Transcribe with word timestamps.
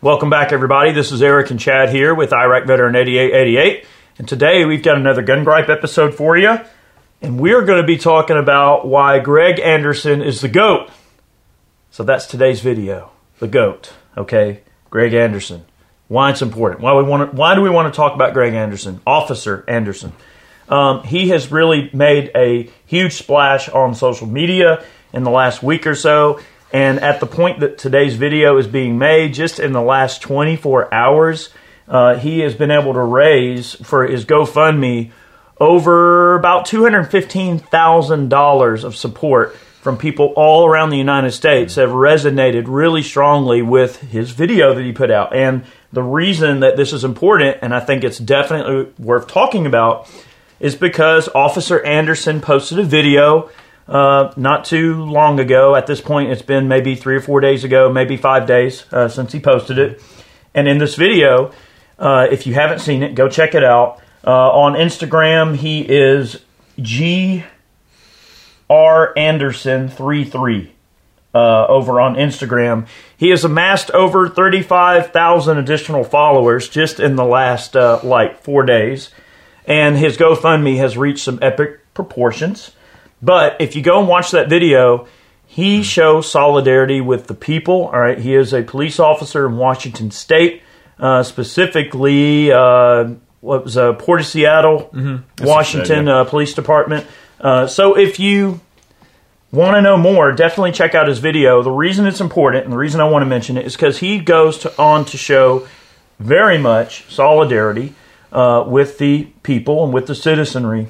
Welcome 0.00 0.30
back, 0.30 0.52
everybody. 0.52 0.92
This 0.92 1.10
is 1.10 1.22
Eric 1.22 1.50
and 1.50 1.58
Chad 1.58 1.88
here 1.88 2.14
with 2.14 2.32
Iraq 2.32 2.68
Veteran 2.68 2.94
8888. 2.94 3.84
And 4.18 4.28
today 4.28 4.64
we've 4.64 4.84
got 4.84 4.96
another 4.96 5.22
Gun 5.22 5.42
Gripe 5.42 5.68
episode 5.68 6.14
for 6.14 6.36
you. 6.36 6.56
And 7.20 7.40
we're 7.40 7.64
going 7.64 7.80
to 7.80 7.86
be 7.86 7.98
talking 7.98 8.36
about 8.36 8.86
why 8.86 9.18
Greg 9.18 9.58
Anderson 9.58 10.22
is 10.22 10.40
the 10.40 10.46
GOAT. 10.46 10.88
So 11.90 12.04
that's 12.04 12.26
today's 12.26 12.60
video. 12.60 13.10
The 13.40 13.48
GOAT. 13.48 13.92
Okay? 14.16 14.60
Greg 14.88 15.14
Anderson. 15.14 15.64
Why 16.06 16.30
it's 16.30 16.42
important. 16.42 16.80
Why, 16.80 16.94
we 16.94 17.02
want 17.02 17.32
to, 17.32 17.36
why 17.36 17.56
do 17.56 17.60
we 17.60 17.68
want 17.68 17.92
to 17.92 17.96
talk 17.96 18.14
about 18.14 18.34
Greg 18.34 18.54
Anderson? 18.54 19.00
Officer 19.04 19.64
Anderson. 19.66 20.12
Um, 20.68 21.02
he 21.02 21.30
has 21.30 21.50
really 21.50 21.90
made 21.92 22.30
a 22.36 22.70
huge 22.86 23.14
splash 23.14 23.68
on 23.68 23.96
social 23.96 24.28
media 24.28 24.84
in 25.12 25.24
the 25.24 25.30
last 25.30 25.60
week 25.60 25.88
or 25.88 25.96
so. 25.96 26.38
And 26.72 26.98
at 27.00 27.20
the 27.20 27.26
point 27.26 27.60
that 27.60 27.76
today's 27.78 28.16
video 28.16 28.58
is 28.58 28.66
being 28.66 28.98
made, 28.98 29.32
just 29.34 29.58
in 29.58 29.72
the 29.72 29.80
last 29.80 30.20
24 30.22 30.92
hours, 30.92 31.48
uh, 31.86 32.16
he 32.16 32.40
has 32.40 32.54
been 32.54 32.70
able 32.70 32.92
to 32.92 33.00
raise 33.00 33.72
for 33.74 34.06
his 34.06 34.26
GoFundMe 34.26 35.10
over 35.58 36.34
about 36.34 36.66
$215,000 36.66 38.84
of 38.84 38.96
support 38.96 39.56
from 39.56 39.96
people 39.96 40.34
all 40.36 40.66
around 40.66 40.90
the 40.90 40.98
United 40.98 41.30
States 41.30 41.76
have 41.76 41.88
resonated 41.90 42.64
really 42.66 43.02
strongly 43.02 43.62
with 43.62 44.02
his 44.02 44.32
video 44.32 44.74
that 44.74 44.84
he 44.84 44.92
put 44.92 45.10
out. 45.10 45.34
And 45.34 45.64
the 45.92 46.02
reason 46.02 46.60
that 46.60 46.76
this 46.76 46.92
is 46.92 47.04
important, 47.04 47.56
and 47.62 47.74
I 47.74 47.80
think 47.80 48.04
it's 48.04 48.18
definitely 48.18 48.92
worth 48.98 49.28
talking 49.28 49.64
about, 49.66 50.06
is 50.60 50.74
because 50.74 51.30
Officer 51.34 51.82
Anderson 51.82 52.42
posted 52.42 52.78
a 52.78 52.84
video 52.84 53.48
uh, 53.88 54.32
not 54.36 54.64
too 54.64 55.02
long 55.04 55.40
ago. 55.40 55.74
At 55.74 55.86
this 55.86 56.00
point, 56.00 56.30
it's 56.30 56.42
been 56.42 56.68
maybe 56.68 56.94
three 56.94 57.16
or 57.16 57.20
four 57.20 57.40
days 57.40 57.64
ago, 57.64 57.90
maybe 57.90 58.16
five 58.16 58.46
days 58.46 58.84
uh, 58.92 59.08
since 59.08 59.32
he 59.32 59.40
posted 59.40 59.78
it. 59.78 60.02
And 60.54 60.68
in 60.68 60.78
this 60.78 60.94
video, 60.94 61.52
uh, 61.98 62.26
if 62.30 62.46
you 62.46 62.54
haven't 62.54 62.80
seen 62.80 63.02
it, 63.02 63.14
go 63.14 63.28
check 63.28 63.54
it 63.54 63.64
out. 63.64 64.00
Uh, 64.26 64.50
on 64.50 64.74
Instagram, 64.74 65.56
he 65.56 65.80
is 65.80 66.42
G 66.80 67.44
R 68.68 69.16
Anderson 69.16 69.88
33 69.88 70.72
uh, 71.34 71.66
over 71.66 72.00
on 72.00 72.14
Instagram. 72.14 72.86
He 73.16 73.30
has 73.30 73.44
amassed 73.44 73.90
over 73.92 74.28
35,000 74.28 75.56
additional 75.56 76.04
followers 76.04 76.68
just 76.68 77.00
in 77.00 77.16
the 77.16 77.24
last 77.24 77.74
like 77.74 78.42
four 78.42 78.64
days. 78.64 79.10
And 79.64 79.96
his 79.96 80.16
GoFundMe 80.16 80.76
has 80.78 80.96
reached 80.96 81.24
some 81.24 81.38
epic 81.42 81.80
proportions. 81.94 82.72
But 83.22 83.56
if 83.60 83.74
you 83.76 83.82
go 83.82 83.98
and 83.98 84.08
watch 84.08 84.30
that 84.30 84.48
video, 84.48 85.06
he 85.46 85.82
shows 85.82 86.30
solidarity 86.30 87.00
with 87.00 87.26
the 87.26 87.34
people. 87.34 87.86
All 87.86 87.98
right, 88.00 88.18
he 88.18 88.34
is 88.34 88.52
a 88.52 88.62
police 88.62 89.00
officer 89.00 89.46
in 89.46 89.56
Washington 89.56 90.10
State, 90.10 90.62
uh, 90.98 91.22
specifically 91.22 92.52
uh, 92.52 93.10
what 93.40 93.64
was 93.64 93.76
uh, 93.76 93.94
Port 93.94 94.20
of 94.20 94.26
Seattle, 94.26 94.90
Mm-hmm. 94.92 95.44
Washington 95.44 96.08
uh, 96.08 96.24
Police 96.24 96.54
Department. 96.54 97.06
Uh, 97.40 97.66
so 97.66 97.96
if 97.96 98.18
you 98.20 98.60
want 99.52 99.74
to 99.76 99.80
know 99.80 99.96
more, 99.96 100.32
definitely 100.32 100.72
check 100.72 100.94
out 100.94 101.08
his 101.08 101.18
video. 101.18 101.62
The 101.62 101.70
reason 101.70 102.06
it's 102.06 102.20
important 102.20 102.64
and 102.64 102.72
the 102.72 102.76
reason 102.76 103.00
I 103.00 103.08
want 103.08 103.22
to 103.22 103.26
mention 103.26 103.56
it 103.56 103.64
is 103.64 103.74
because 103.74 103.98
he 103.98 104.18
goes 104.18 104.58
to, 104.58 104.78
on 104.78 105.04
to 105.06 105.16
show 105.16 105.66
very 106.18 106.58
much 106.58 107.10
solidarity 107.12 107.94
uh, 108.32 108.64
with 108.66 108.98
the 108.98 109.24
people 109.42 109.84
and 109.84 109.94
with 109.94 110.06
the 110.06 110.14
citizenry. 110.14 110.88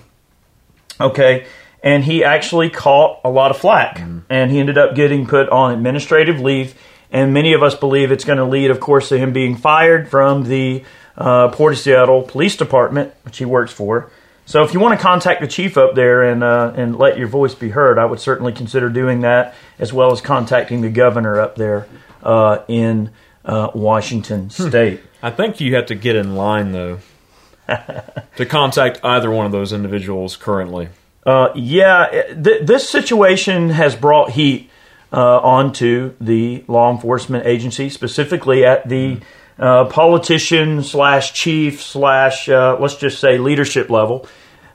Okay, 1.00 1.46
and 1.82 2.04
he 2.04 2.24
actually 2.24 2.70
caught 2.70 3.20
a 3.24 3.30
lot 3.30 3.50
of 3.50 3.58
flack, 3.58 3.98
and 4.28 4.50
he 4.50 4.58
ended 4.58 4.78
up 4.78 4.94
getting 4.94 5.26
put 5.26 5.48
on 5.48 5.72
administrative 5.72 6.40
leave. 6.40 6.74
And 7.10 7.32
many 7.32 7.54
of 7.54 7.62
us 7.62 7.74
believe 7.74 8.12
it's 8.12 8.24
going 8.24 8.38
to 8.38 8.44
lead, 8.44 8.70
of 8.70 8.80
course, 8.80 9.08
to 9.08 9.18
him 9.18 9.32
being 9.32 9.56
fired 9.56 10.10
from 10.10 10.44
the 10.44 10.84
uh, 11.16 11.48
Port 11.48 11.72
of 11.72 11.78
Seattle 11.78 12.22
Police 12.22 12.56
Department, 12.56 13.14
which 13.22 13.38
he 13.38 13.44
works 13.44 13.72
for. 13.72 14.10
So, 14.44 14.62
if 14.62 14.72
you 14.72 14.80
want 14.80 14.98
to 14.98 15.02
contact 15.02 15.40
the 15.40 15.46
chief 15.46 15.76
up 15.76 15.94
there 15.94 16.22
and 16.22 16.42
uh, 16.42 16.72
and 16.74 16.96
let 16.98 17.18
your 17.18 17.28
voice 17.28 17.54
be 17.54 17.70
heard, 17.70 17.98
I 17.98 18.04
would 18.06 18.20
certainly 18.20 18.52
consider 18.52 18.88
doing 18.88 19.20
that, 19.20 19.54
as 19.78 19.92
well 19.92 20.10
as 20.10 20.20
contacting 20.20 20.80
the 20.80 20.90
governor 20.90 21.38
up 21.38 21.56
there 21.56 21.86
uh, 22.22 22.60
in 22.66 23.10
uh, 23.44 23.70
Washington 23.74 24.50
State. 24.50 25.00
I 25.22 25.30
think 25.30 25.60
you 25.60 25.74
have 25.74 25.86
to 25.86 25.94
get 25.94 26.16
in 26.16 26.34
line 26.36 26.72
though 26.72 27.00
to 28.36 28.46
contact 28.46 29.00
either 29.04 29.30
one 29.30 29.46
of 29.46 29.52
those 29.52 29.72
individuals 29.72 30.36
currently. 30.36 30.88
Uh, 31.28 31.52
yeah, 31.54 32.32
th- 32.42 32.66
this 32.66 32.88
situation 32.88 33.68
has 33.68 33.94
brought 33.94 34.30
heat 34.30 34.70
uh, 35.12 35.38
onto 35.40 36.14
the 36.22 36.64
law 36.68 36.90
enforcement 36.90 37.44
agency, 37.44 37.90
specifically 37.90 38.64
at 38.64 38.88
the 38.88 39.20
uh, 39.58 39.84
politician 39.84 40.82
slash 40.82 41.34
chief 41.34 41.82
slash 41.82 42.48
uh, 42.48 42.78
let's 42.80 42.96
just 42.96 43.20
say 43.20 43.36
leadership 43.36 43.90
level. 43.90 44.26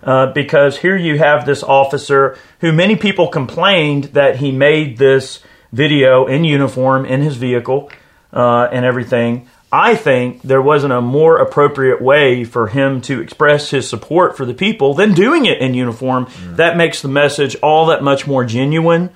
Uh, 0.03 0.31
because 0.31 0.77
here 0.77 0.95
you 0.95 1.17
have 1.17 1.47
this 1.47 1.63
officer 1.63 2.37
who 2.59 2.71
many 2.71 2.95
people 2.95 3.29
complained 3.29 4.03
that 4.13 4.35
he 4.35 4.51
made 4.51 4.99
this 4.99 5.39
video 5.71 6.27
in 6.27 6.43
uniform 6.43 7.03
in 7.03 7.21
his 7.21 7.35
vehicle 7.35 7.89
uh, 8.31 8.67
and 8.71 8.85
everything. 8.85 9.49
I 9.73 9.95
think 9.95 10.43
there 10.43 10.61
wasn't 10.61 10.93
a 10.93 11.01
more 11.01 11.37
appropriate 11.37 11.99
way 11.99 12.43
for 12.43 12.67
him 12.67 13.01
to 13.01 13.21
express 13.21 13.71
his 13.71 13.89
support 13.89 14.37
for 14.37 14.45
the 14.45 14.53
people 14.53 14.93
than 14.93 15.15
doing 15.15 15.47
it 15.47 15.57
in 15.57 15.73
uniform. 15.73 16.27
That 16.57 16.77
makes 16.77 17.01
the 17.01 17.07
message 17.07 17.55
all 17.55 17.87
that 17.87 18.03
much 18.03 18.27
more 18.27 18.45
genuine 18.45 19.09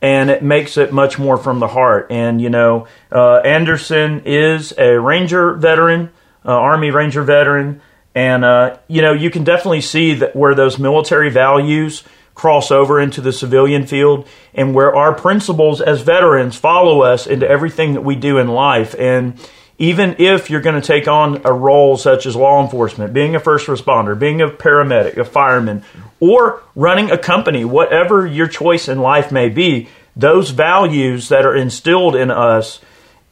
and 0.00 0.30
it 0.30 0.42
makes 0.42 0.78
it 0.78 0.94
much 0.94 1.18
more 1.18 1.36
from 1.36 1.58
the 1.58 1.68
heart. 1.68 2.06
And, 2.08 2.40
you 2.40 2.48
know, 2.48 2.86
uh, 3.12 3.40
Anderson 3.40 4.22
is 4.24 4.72
a 4.78 4.98
Ranger 4.98 5.52
veteran, 5.52 6.08
uh, 6.42 6.52
Army 6.52 6.90
Ranger 6.90 7.22
veteran. 7.22 7.82
And, 8.14 8.46
uh, 8.46 8.78
you 8.88 9.02
know, 9.02 9.12
you 9.12 9.28
can 9.28 9.44
definitely 9.44 9.82
see 9.82 10.14
that 10.14 10.34
where 10.34 10.54
those 10.54 10.78
military 10.78 11.28
values 11.28 12.02
cross 12.34 12.70
over 12.70 12.98
into 12.98 13.20
the 13.20 13.32
civilian 13.32 13.86
field 13.86 14.26
and 14.54 14.74
where 14.74 14.96
our 14.96 15.12
principles 15.12 15.82
as 15.82 16.00
veterans 16.00 16.56
follow 16.56 17.02
us 17.02 17.26
into 17.26 17.46
everything 17.46 17.92
that 17.92 18.02
we 18.02 18.16
do 18.16 18.38
in 18.38 18.48
life. 18.48 18.94
And, 18.98 19.38
even 19.78 20.16
if 20.18 20.50
you're 20.50 20.60
going 20.60 20.80
to 20.80 20.86
take 20.86 21.06
on 21.06 21.40
a 21.44 21.52
role 21.52 21.96
such 21.96 22.26
as 22.26 22.34
law 22.34 22.62
enforcement, 22.62 23.12
being 23.12 23.36
a 23.36 23.40
first 23.40 23.68
responder, 23.68 24.18
being 24.18 24.40
a 24.40 24.48
paramedic, 24.48 25.16
a 25.16 25.24
fireman, 25.24 25.84
or 26.18 26.62
running 26.74 27.10
a 27.12 27.18
company, 27.18 27.64
whatever 27.64 28.26
your 28.26 28.48
choice 28.48 28.88
in 28.88 28.98
life 28.98 29.30
may 29.30 29.48
be, 29.48 29.88
those 30.16 30.50
values 30.50 31.28
that 31.28 31.46
are 31.46 31.54
instilled 31.54 32.16
in 32.16 32.30
us 32.30 32.80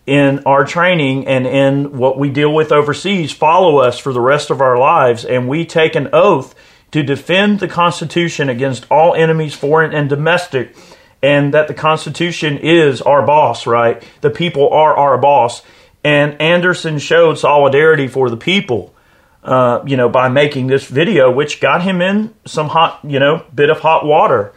in 0.07 0.39
our 0.47 0.65
training 0.65 1.27
and 1.27 1.49
in 1.49 1.99
what 1.99 2.17
we 2.17 2.31
deal 2.31 2.55
with 2.55 2.71
overseas 2.71 3.33
follow 3.33 3.79
us 3.79 3.99
for 3.99 4.13
the 4.13 4.21
rest 4.21 4.51
of 4.51 4.61
our 4.61 4.79
lives. 4.79 5.25
And 5.25 5.49
we 5.49 5.67
take 5.67 5.97
an 5.97 6.11
oath 6.13 6.55
to 6.93 7.03
defend 7.03 7.59
the 7.59 7.67
Constitution 7.67 8.49
against 8.49 8.87
all 8.89 9.17
enemies, 9.17 9.55
foreign 9.55 9.93
and 9.93 10.09
domestic, 10.09 10.77
and 11.21 11.53
that 11.55 11.67
the 11.67 11.75
Constitution 11.75 12.57
is 12.59 13.03
our 13.03 13.27
boss, 13.27 13.67
right? 13.67 14.01
The 14.21 14.31
people 14.31 14.71
are 14.71 14.97
our 14.97 15.19
boss 15.19 15.63
and 16.07 16.41
Anderson 16.41 17.01
showed 17.01 17.37
solidarity 17.37 18.07
for 18.07 18.31
the 18.31 18.37
people, 18.37 18.95
uh, 19.43 19.83
you 19.85 19.97
know, 19.97 20.09
by 20.09 20.29
making 20.29 20.69
this 20.69 20.87
video, 20.87 21.33
which 21.33 21.61
got 21.61 21.83
him 21.83 22.01
in 22.01 22.33
some 22.45 22.69
hot, 22.69 23.01
you 23.03 23.19
know, 23.19 23.45
bit 23.53 23.71
of 23.71 23.81
hot 23.81 24.07
water. 24.07 24.53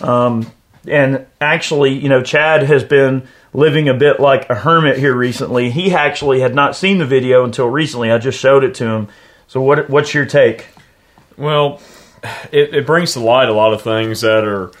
Um, 0.00 0.50
and 0.88 1.24
actually, 1.40 1.92
you 1.92 2.08
know, 2.08 2.20
Chad 2.24 2.64
has 2.64 2.82
been 2.82 3.28
living 3.52 3.88
a 3.88 3.94
bit 3.94 4.18
like 4.18 4.50
a 4.50 4.56
hermit 4.56 4.98
here 4.98 5.14
recently. 5.14 5.70
He 5.70 5.94
actually 5.94 6.40
had 6.40 6.52
not 6.52 6.74
seen 6.74 6.98
the 6.98 7.06
video 7.06 7.44
until 7.44 7.68
recently. 7.68 8.10
I 8.10 8.18
just 8.18 8.40
showed 8.40 8.64
it 8.64 8.74
to 8.76 8.86
him. 8.86 9.08
So, 9.46 9.60
what 9.60 9.88
what's 9.88 10.12
your 10.14 10.26
take? 10.26 10.66
Well, 11.36 11.80
it, 12.50 12.74
it 12.74 12.86
brings 12.86 13.12
to 13.12 13.20
light 13.20 13.48
a 13.48 13.52
lot 13.52 13.72
of 13.72 13.82
things 13.82 14.22
that 14.22 14.42
are 14.42 14.72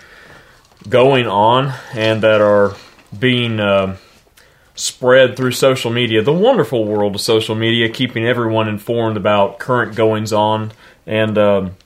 going 0.88 1.28
on 1.28 1.72
and 1.94 2.24
that 2.24 2.40
are 2.40 2.74
being 3.16 3.60
uh, 3.60 3.96
spread 4.78 5.36
through 5.36 5.52
social 5.52 5.90
media. 5.90 6.22
The 6.22 6.32
wonderful 6.32 6.84
world 6.84 7.14
of 7.16 7.20
social 7.20 7.54
media, 7.54 7.88
keeping 7.88 8.24
everyone 8.24 8.68
informed 8.68 9.16
about 9.16 9.58
current 9.58 9.96
goings 9.96 10.32
on 10.32 10.72
and 11.06 11.36
um, 11.36 11.76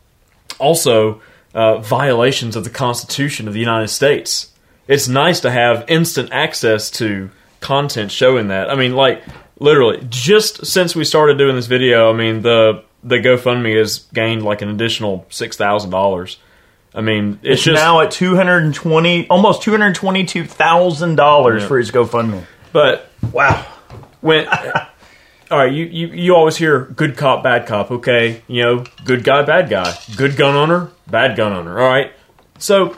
also 0.58 1.22
uh, 1.54 1.78
violations 1.78 2.54
of 2.54 2.64
the 2.64 2.70
Constitution 2.70 3.48
of 3.48 3.54
the 3.54 3.60
United 3.60 3.88
States. 3.88 4.52
It's 4.88 5.08
nice 5.08 5.40
to 5.40 5.50
have 5.50 5.84
instant 5.88 6.30
access 6.32 6.90
to 6.92 7.30
content 7.60 8.10
showing 8.10 8.48
that. 8.48 8.68
I 8.68 8.74
mean, 8.74 8.94
like 8.94 9.22
literally, 9.58 10.04
just 10.10 10.66
since 10.66 10.94
we 10.94 11.04
started 11.04 11.38
doing 11.38 11.56
this 11.56 11.66
video, 11.66 12.12
I 12.12 12.16
mean 12.16 12.42
the 12.42 12.84
the 13.04 13.16
GoFundMe 13.16 13.76
has 13.78 14.00
gained 14.12 14.42
like 14.42 14.60
an 14.60 14.68
additional 14.68 15.24
six 15.30 15.56
thousand 15.56 15.90
dollars. 15.90 16.38
I 16.94 17.00
mean, 17.00 17.38
it's, 17.42 17.54
It's 17.54 17.62
just 17.62 17.74
now 17.74 18.00
at 18.00 18.10
two 18.10 18.36
hundred 18.36 18.64
and 18.64 18.74
twenty, 18.74 19.26
almost 19.28 19.62
two 19.62 19.70
hundred 19.70 19.94
twenty-two 19.94 20.44
thousand 20.44 21.16
dollars 21.16 21.64
for 21.64 21.78
his 21.78 21.90
GoFundMe. 21.90 22.44
But 22.72 23.08
Wow. 23.32 23.64
when 24.20 24.46
all 25.50 25.58
right, 25.58 25.72
you, 25.72 25.84
you 25.84 26.06
you 26.08 26.34
always 26.34 26.56
hear 26.56 26.86
good 26.96 27.16
cop, 27.16 27.42
bad 27.42 27.66
cop. 27.66 27.90
Okay, 27.90 28.42
you 28.48 28.62
know, 28.62 28.84
good 29.04 29.22
guy, 29.22 29.42
bad 29.42 29.68
guy, 29.68 29.94
good 30.16 30.36
gun 30.36 30.54
owner, 30.54 30.90
bad 31.06 31.36
gun 31.36 31.52
owner. 31.52 31.78
All 31.78 31.88
right, 31.88 32.12
so 32.58 32.96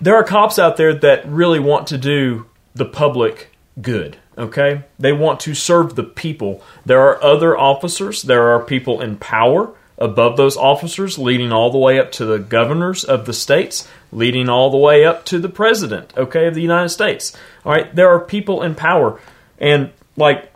there 0.00 0.16
are 0.16 0.24
cops 0.24 0.58
out 0.58 0.76
there 0.76 0.92
that 0.92 1.26
really 1.28 1.60
want 1.60 1.86
to 1.88 1.98
do 1.98 2.46
the 2.74 2.84
public 2.84 3.50
good. 3.80 4.16
Okay? 4.36 4.82
They 4.98 5.12
want 5.12 5.38
to 5.40 5.54
serve 5.54 5.94
the 5.94 6.02
people. 6.02 6.62
There 6.84 7.00
are 7.00 7.22
other 7.22 7.56
officers, 7.56 8.22
there 8.22 8.48
are 8.48 8.60
people 8.64 9.00
in 9.00 9.16
power 9.16 9.72
above 9.98 10.36
those 10.36 10.56
officers, 10.56 11.18
leading 11.18 11.52
all 11.52 11.70
the 11.70 11.78
way 11.78 11.98
up 11.98 12.12
to 12.12 12.24
the 12.24 12.38
governors 12.38 13.04
of 13.04 13.26
the 13.26 13.32
states, 13.32 13.88
leading 14.10 14.48
all 14.48 14.70
the 14.70 14.76
way 14.76 15.04
up 15.04 15.24
to 15.26 15.38
the 15.38 15.48
president, 15.48 16.12
okay, 16.16 16.46
of 16.46 16.54
the 16.54 16.62
United 16.62 16.88
States. 16.88 17.36
All 17.64 17.72
right? 17.72 17.94
There 17.94 18.08
are 18.08 18.20
people 18.20 18.62
in 18.62 18.74
power. 18.74 19.20
And 19.58 19.90
like 20.16 20.52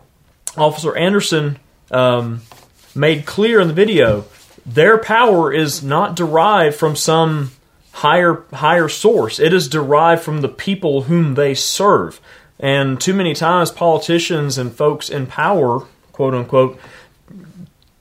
Officer 0.57 0.97
Anderson 0.97 1.59
um, 1.91 2.43
made 2.95 3.27
clear 3.27 3.61
in 3.61 3.69
the 3.69 3.75
video, 3.75 4.25
their 4.67 4.99
power 4.99 5.53
is 5.53 5.83
not 5.83 6.17
derived 6.17 6.77
from 6.77 6.97
some 6.97 7.53
higher 7.93 8.45
higher 8.53 8.89
source. 8.89 9.39
It 9.39 9.53
is 9.53 9.69
derived 9.69 10.23
from 10.23 10.41
the 10.41 10.49
people 10.49 11.03
whom 11.03 11.35
they 11.35 11.55
serve. 11.55 12.21
And 12.61 13.01
too 13.01 13.15
many 13.15 13.35
times 13.35 13.71
politicians 13.71 14.59
and 14.59 14.73
folks 14.73 15.09
in 15.09 15.27
power, 15.27 15.87
quote 16.13 16.35
unquote, 16.35 16.79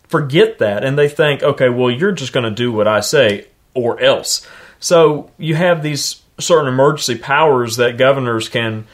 forget 0.07 0.59
that 0.59 0.83
and 0.83 0.97
they 0.97 1.09
think, 1.09 1.43
okay, 1.43 1.69
well 1.69 1.91
you're 1.91 2.11
just 2.11 2.33
going 2.33 2.43
to 2.45 2.51
do 2.51 2.71
what 2.71 2.87
I 2.87 2.99
say 2.99 3.47
or 3.73 3.99
else. 4.01 4.45
So 4.79 5.31
you 5.37 5.55
have 5.55 5.83
these 5.83 6.21
certain 6.39 6.67
emergency 6.67 7.17
powers 7.17 7.77
that 7.77 7.97
governors 7.97 8.49
can 8.49 8.85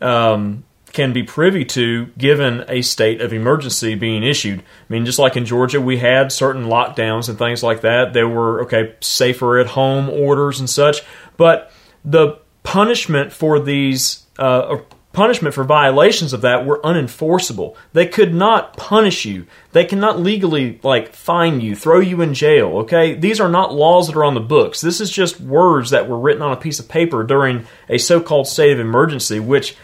um, 0.00 0.64
can 0.94 1.12
be 1.12 1.24
privy 1.24 1.64
to 1.64 2.06
given 2.16 2.64
a 2.68 2.80
state 2.80 3.20
of 3.20 3.32
emergency 3.32 3.96
being 3.96 4.22
issued. 4.22 4.60
I 4.60 4.62
mean, 4.88 5.04
just 5.04 5.18
like 5.18 5.36
in 5.36 5.44
Georgia, 5.44 5.80
we 5.80 5.98
had 5.98 6.30
certain 6.30 6.66
lockdowns 6.66 7.28
and 7.28 7.36
things 7.36 7.62
like 7.62 7.80
that. 7.80 8.12
There 8.12 8.28
were, 8.28 8.62
okay, 8.62 8.94
safer 9.00 9.58
at 9.58 9.66
home 9.66 10.08
orders 10.08 10.60
and 10.60 10.70
such. 10.70 11.02
But 11.36 11.72
the 12.04 12.38
punishment 12.62 13.32
for 13.32 13.58
these, 13.58 14.24
uh, 14.38 14.78
punishment 15.14 15.54
for 15.54 15.64
violations 15.64 16.32
of 16.32 16.42
that 16.42 16.66
were 16.66 16.80
unenforceable. 16.82 17.76
They 17.92 18.06
could 18.06 18.34
not 18.34 18.76
punish 18.76 19.24
you. 19.24 19.46
They 19.72 19.84
cannot 19.84 20.20
legally, 20.20 20.78
like, 20.82 21.14
fine 21.14 21.60
you, 21.60 21.74
throw 21.74 22.00
you 22.00 22.20
in 22.20 22.34
jail, 22.34 22.78
okay? 22.78 23.14
These 23.14 23.40
are 23.40 23.48
not 23.48 23.74
laws 23.74 24.08
that 24.08 24.16
are 24.16 24.24
on 24.24 24.34
the 24.34 24.40
books. 24.40 24.80
This 24.80 25.00
is 25.00 25.10
just 25.10 25.40
words 25.40 25.90
that 25.90 26.08
were 26.08 26.18
written 26.18 26.42
on 26.42 26.52
a 26.52 26.56
piece 26.56 26.78
of 26.78 26.88
paper 26.88 27.24
during 27.24 27.66
a 27.88 27.96
so 27.96 28.20
called 28.20 28.46
state 28.46 28.72
of 28.72 28.80
emergency, 28.80 29.40
which 29.40 29.76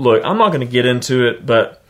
look, 0.00 0.24
I'm 0.24 0.38
not 0.38 0.48
going 0.48 0.66
to 0.66 0.72
get 0.72 0.86
into 0.86 1.28
it, 1.28 1.44
but 1.44 1.82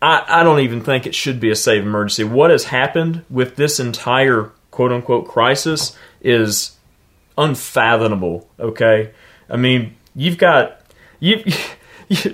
I, 0.00 0.24
I 0.28 0.42
don't 0.44 0.60
even 0.60 0.82
think 0.82 1.06
it 1.06 1.14
should 1.14 1.40
be 1.40 1.50
a 1.50 1.56
state 1.56 1.78
of 1.78 1.86
emergency. 1.86 2.24
What 2.24 2.50
has 2.50 2.64
happened 2.64 3.24
with 3.30 3.56
this 3.56 3.80
entire 3.80 4.52
quote 4.70 4.92
unquote 4.92 5.26
crisis 5.26 5.96
is 6.20 6.76
unfathomable. 7.38 8.48
Okay, 8.60 9.12
I 9.48 9.56
mean, 9.56 9.96
you've 10.14 10.38
got 10.38 10.75
you 11.20 11.42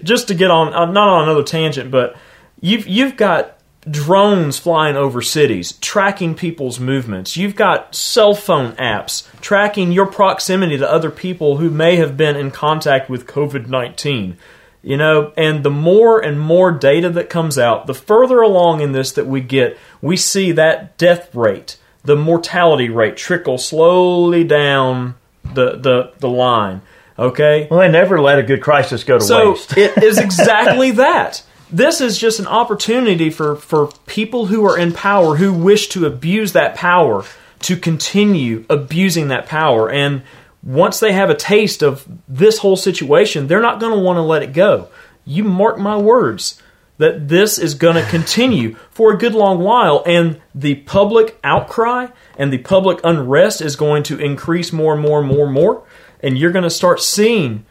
just 0.03 0.29
to 0.29 0.35
get 0.35 0.51
on 0.51 0.73
uh, 0.75 0.87
not 0.87 1.09
on 1.09 1.25
another 1.25 1.43
tangent, 1.43 1.91
but 1.91 2.17
you've 2.61 2.87
you've 2.87 3.17
got 3.17 3.59
drones 3.91 4.59
flying 4.59 4.97
over 4.97 5.21
cities, 5.21 5.73
tracking 5.81 6.35
people's 6.35 6.79
movements. 6.79 7.37
You've 7.37 7.57
got 7.57 7.95
cell 7.95 8.35
phone 8.35 8.73
apps 8.73 9.27
tracking 9.41 9.93
your 9.93 10.07
proximity 10.07 10.79
to 10.79 10.91
other 10.91 11.11
people 11.11 11.57
who 11.57 11.71
may 11.71 11.97
have 11.97 12.17
been 12.17 12.37
in 12.37 12.51
contact 12.51 13.11
with 13.11 13.27
COVID 13.27 13.67
19. 13.67 14.37
You 14.85 14.97
know, 14.97 15.33
and 15.37 15.65
the 15.65 15.71
more 15.71 16.19
and 16.19 16.41
more 16.41 16.73
data 16.73 17.09
that 17.11 17.31
comes 17.31 17.57
out, 17.57 17.87
the 17.87 17.95
further 17.95 18.41
along 18.41 18.81
in 18.81 18.91
this 18.91 19.13
that 19.13 19.29
we 19.29 19.41
get, 19.41 19.79
we 20.01 20.17
see 20.17 20.51
that 20.53 20.99
death 20.99 21.33
rate, 21.37 21.77
the 22.03 22.17
mortality 22.17 22.89
rate 22.89 23.17
trickle 23.17 23.59
slowly 23.59 24.43
down 24.43 25.15
the 25.45 25.77
the, 25.77 26.13
the 26.19 26.29
line. 26.29 26.83
Okay? 27.23 27.69
Well, 27.71 27.81
they 27.81 27.89
never 27.89 28.21
let 28.21 28.39
a 28.39 28.43
good 28.43 28.61
crisis 28.63 29.05
go 29.05 29.19
to 29.19 29.25
So 29.25 29.53
waste. 29.53 29.77
it 29.77 30.03
is 30.03 30.19
exactly 30.29 30.91
that. 30.93 31.43
This 31.71 32.01
is 32.01 32.19
just 32.19 32.39
an 32.41 32.47
opportunity 32.47 33.31
for, 33.31 33.57
for 33.57 33.91
people 34.07 34.47
who 34.47 34.67
are 34.67 34.77
in 34.77 34.93
power 34.93 35.37
who 35.37 35.53
wish 35.55 35.89
to 35.91 36.05
abuse 36.05 36.53
that 36.53 36.75
power 36.75 37.25
to 37.61 37.77
continue 37.77 38.67
abusing 38.69 39.29
that 39.29 39.47
power. 39.47 39.89
And 39.89 40.23
once 40.63 41.01
they 41.01 41.13
have 41.13 41.31
a 41.31 41.35
taste 41.35 41.83
of 41.83 42.07
this 42.29 42.59
whole 42.59 42.77
situation, 42.77 43.47
they're 43.47 43.63
not 43.63 43.81
going 43.81 43.93
to 43.93 43.99
want 43.99 44.17
to 44.19 44.23
let 44.23 44.43
it 44.43 44.53
go. 44.53 44.89
You 45.25 45.45
mark 45.45 45.79
my 45.79 45.97
words 45.97 46.61
that 46.99 47.29
this 47.29 47.59
is 47.59 47.75
going 47.75 47.97
to 47.97 48.09
continue 48.11 48.77
for 48.91 49.13
a 49.13 49.19
good 49.19 49.35
long 49.35 49.61
while, 49.61 50.03
and 50.07 50.41
the 50.55 50.75
public 50.75 51.39
outcry 51.43 52.09
and 52.37 52.53
the 52.53 52.59
public 52.59 53.01
unrest 53.03 53.61
is 53.61 53.77
going 53.77 54.03
to 54.05 54.19
increase 54.19 54.73
more 54.73 54.93
and 54.93 55.03
more 55.03 55.21
and 55.21 55.29
more 55.29 55.47
and 55.47 55.55
more. 55.55 55.85
And 56.23 56.39
you're 56.39 56.53
going 56.53 56.63
to 56.63 56.71
start 56.71 57.01
seeing 57.01 57.65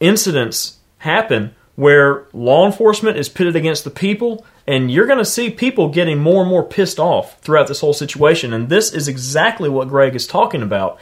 incidents 0.00 0.78
happen 0.98 1.54
where 1.74 2.26
law 2.32 2.64
enforcement 2.66 3.18
is 3.18 3.28
pitted 3.28 3.54
against 3.54 3.84
the 3.84 3.90
people, 3.90 4.44
and 4.66 4.90
you're 4.90 5.06
going 5.06 5.18
to 5.18 5.24
see 5.24 5.50
people 5.50 5.90
getting 5.90 6.18
more 6.18 6.40
and 6.40 6.50
more 6.50 6.64
pissed 6.64 6.98
off 6.98 7.38
throughout 7.40 7.68
this 7.68 7.80
whole 7.80 7.92
situation. 7.92 8.52
And 8.52 8.68
this 8.68 8.92
is 8.92 9.08
exactly 9.08 9.68
what 9.68 9.88
Greg 9.88 10.14
is 10.16 10.26
talking 10.26 10.62
about. 10.62 10.98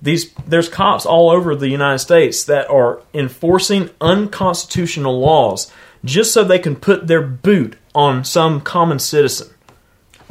These 0.00 0.32
there's 0.46 0.68
cops 0.68 1.04
all 1.04 1.30
over 1.30 1.56
the 1.56 1.68
United 1.68 1.98
States 1.98 2.44
that 2.44 2.70
are 2.70 3.02
enforcing 3.12 3.90
unconstitutional 4.00 5.18
laws 5.18 5.72
just 6.04 6.32
so 6.32 6.44
they 6.44 6.60
can 6.60 6.76
put 6.76 7.08
their 7.08 7.22
boot 7.22 7.76
on 7.94 8.22
some 8.24 8.60
common 8.60 9.00
citizen. 9.00 9.48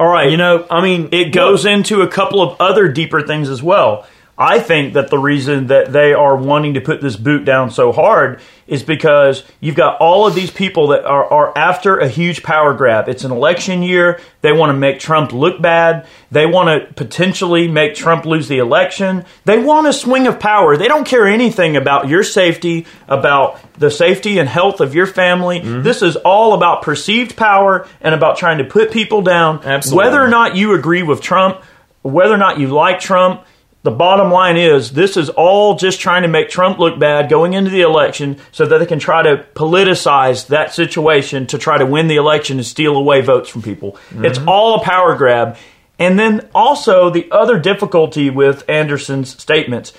All 0.00 0.06
right, 0.06 0.30
You 0.30 0.36
know, 0.36 0.64
I 0.70 0.80
mean, 0.80 1.08
it 1.10 1.32
goes 1.32 1.66
into 1.66 2.02
a 2.02 2.08
couple 2.08 2.40
of 2.40 2.58
other 2.60 2.88
deeper 2.88 3.20
things 3.20 3.50
as 3.50 3.62
well. 3.62 4.06
I 4.38 4.60
think 4.60 4.94
that 4.94 5.10
the 5.10 5.18
reason 5.18 5.66
that 5.66 5.92
they 5.92 6.14
are 6.14 6.36
wanting 6.36 6.74
to 6.74 6.80
put 6.80 7.00
this 7.00 7.16
boot 7.16 7.44
down 7.44 7.72
so 7.72 7.90
hard 7.90 8.40
is 8.68 8.84
because 8.84 9.42
you've 9.58 9.74
got 9.74 9.98
all 10.00 10.28
of 10.28 10.34
these 10.36 10.50
people 10.50 10.88
that 10.88 11.04
are, 11.04 11.24
are 11.24 11.58
after 11.58 11.98
a 11.98 12.06
huge 12.06 12.44
power 12.44 12.72
grab. 12.72 13.08
It's 13.08 13.24
an 13.24 13.32
election 13.32 13.82
year. 13.82 14.20
They 14.42 14.52
want 14.52 14.70
to 14.70 14.78
make 14.78 15.00
Trump 15.00 15.32
look 15.32 15.60
bad. 15.60 16.06
They 16.30 16.46
want 16.46 16.68
to 16.68 16.92
potentially 16.94 17.66
make 17.66 17.96
Trump 17.96 18.26
lose 18.26 18.46
the 18.46 18.58
election. 18.58 19.24
They 19.44 19.58
want 19.58 19.88
a 19.88 19.92
swing 19.92 20.28
of 20.28 20.38
power. 20.38 20.76
They 20.76 20.86
don't 20.86 21.06
care 21.06 21.26
anything 21.26 21.76
about 21.76 22.08
your 22.08 22.22
safety, 22.22 22.86
about 23.08 23.58
the 23.74 23.90
safety 23.90 24.38
and 24.38 24.48
health 24.48 24.80
of 24.80 24.94
your 24.94 25.06
family. 25.06 25.60
Mm-hmm. 25.60 25.82
This 25.82 26.00
is 26.00 26.14
all 26.14 26.52
about 26.52 26.82
perceived 26.82 27.36
power 27.36 27.88
and 28.00 28.14
about 28.14 28.36
trying 28.36 28.58
to 28.58 28.64
put 28.64 28.92
people 28.92 29.22
down. 29.22 29.64
Absolutely. 29.64 30.04
Whether 30.04 30.22
or 30.22 30.28
not 30.28 30.54
you 30.54 30.74
agree 30.74 31.02
with 31.02 31.20
Trump, 31.22 31.60
whether 32.02 32.34
or 32.34 32.38
not 32.38 32.60
you 32.60 32.68
like 32.68 33.00
Trump, 33.00 33.44
the 33.82 33.90
bottom 33.92 34.32
line 34.32 34.56
is 34.56 34.92
this 34.92 35.16
is 35.16 35.28
all 35.30 35.76
just 35.76 36.00
trying 36.00 36.22
to 36.22 36.28
make 36.28 36.48
Trump 36.48 36.78
look 36.78 36.98
bad 36.98 37.30
going 37.30 37.54
into 37.54 37.70
the 37.70 37.82
election 37.82 38.36
so 38.50 38.66
that 38.66 38.78
they 38.78 38.86
can 38.86 38.98
try 38.98 39.22
to 39.22 39.46
politicize 39.54 40.48
that 40.48 40.74
situation 40.74 41.46
to 41.46 41.58
try 41.58 41.78
to 41.78 41.86
win 41.86 42.08
the 42.08 42.16
election 42.16 42.58
and 42.58 42.66
steal 42.66 42.96
away 42.96 43.20
votes 43.20 43.48
from 43.48 43.62
people. 43.62 43.92
Mm-hmm. 43.92 44.24
It's 44.24 44.40
all 44.46 44.80
a 44.80 44.84
power 44.84 45.16
grab. 45.16 45.56
And 45.98 46.18
then 46.18 46.48
also 46.54 47.10
the 47.10 47.30
other 47.30 47.58
difficulty 47.58 48.30
with 48.30 48.68
Anderson's 48.68 49.40
statements. 49.40 49.92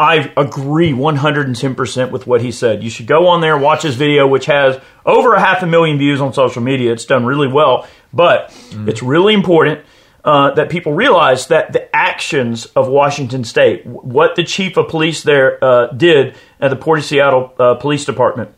I 0.00 0.32
agree 0.36 0.92
110% 0.92 2.10
with 2.12 2.26
what 2.26 2.40
he 2.40 2.52
said. 2.52 2.84
You 2.84 2.90
should 2.90 3.08
go 3.08 3.26
on 3.26 3.40
there, 3.40 3.58
watch 3.58 3.82
his 3.82 3.96
video, 3.96 4.28
which 4.28 4.46
has 4.46 4.80
over 5.04 5.34
a 5.34 5.40
half 5.40 5.62
a 5.64 5.66
million 5.66 5.98
views 5.98 6.20
on 6.20 6.32
social 6.32 6.62
media. 6.62 6.92
It's 6.92 7.04
done 7.04 7.26
really 7.26 7.48
well. 7.48 7.88
But 8.12 8.50
mm-hmm. 8.50 8.88
it's 8.88 9.02
really 9.02 9.34
important 9.34 9.80
uh, 10.28 10.52
that 10.52 10.68
people 10.68 10.92
realize 10.92 11.46
that 11.46 11.72
the 11.72 11.96
actions 11.96 12.66
of 12.76 12.86
Washington 12.86 13.44
State, 13.44 13.86
what 13.86 14.36
the 14.36 14.44
chief 14.44 14.76
of 14.76 14.88
police 14.88 15.22
there 15.22 15.56
uh, 15.64 15.86
did 15.86 16.36
at 16.60 16.68
the 16.68 16.76
Port 16.76 16.98
of 16.98 17.06
Seattle 17.06 17.54
uh, 17.58 17.76
Police 17.76 18.04
Department, 18.04 18.50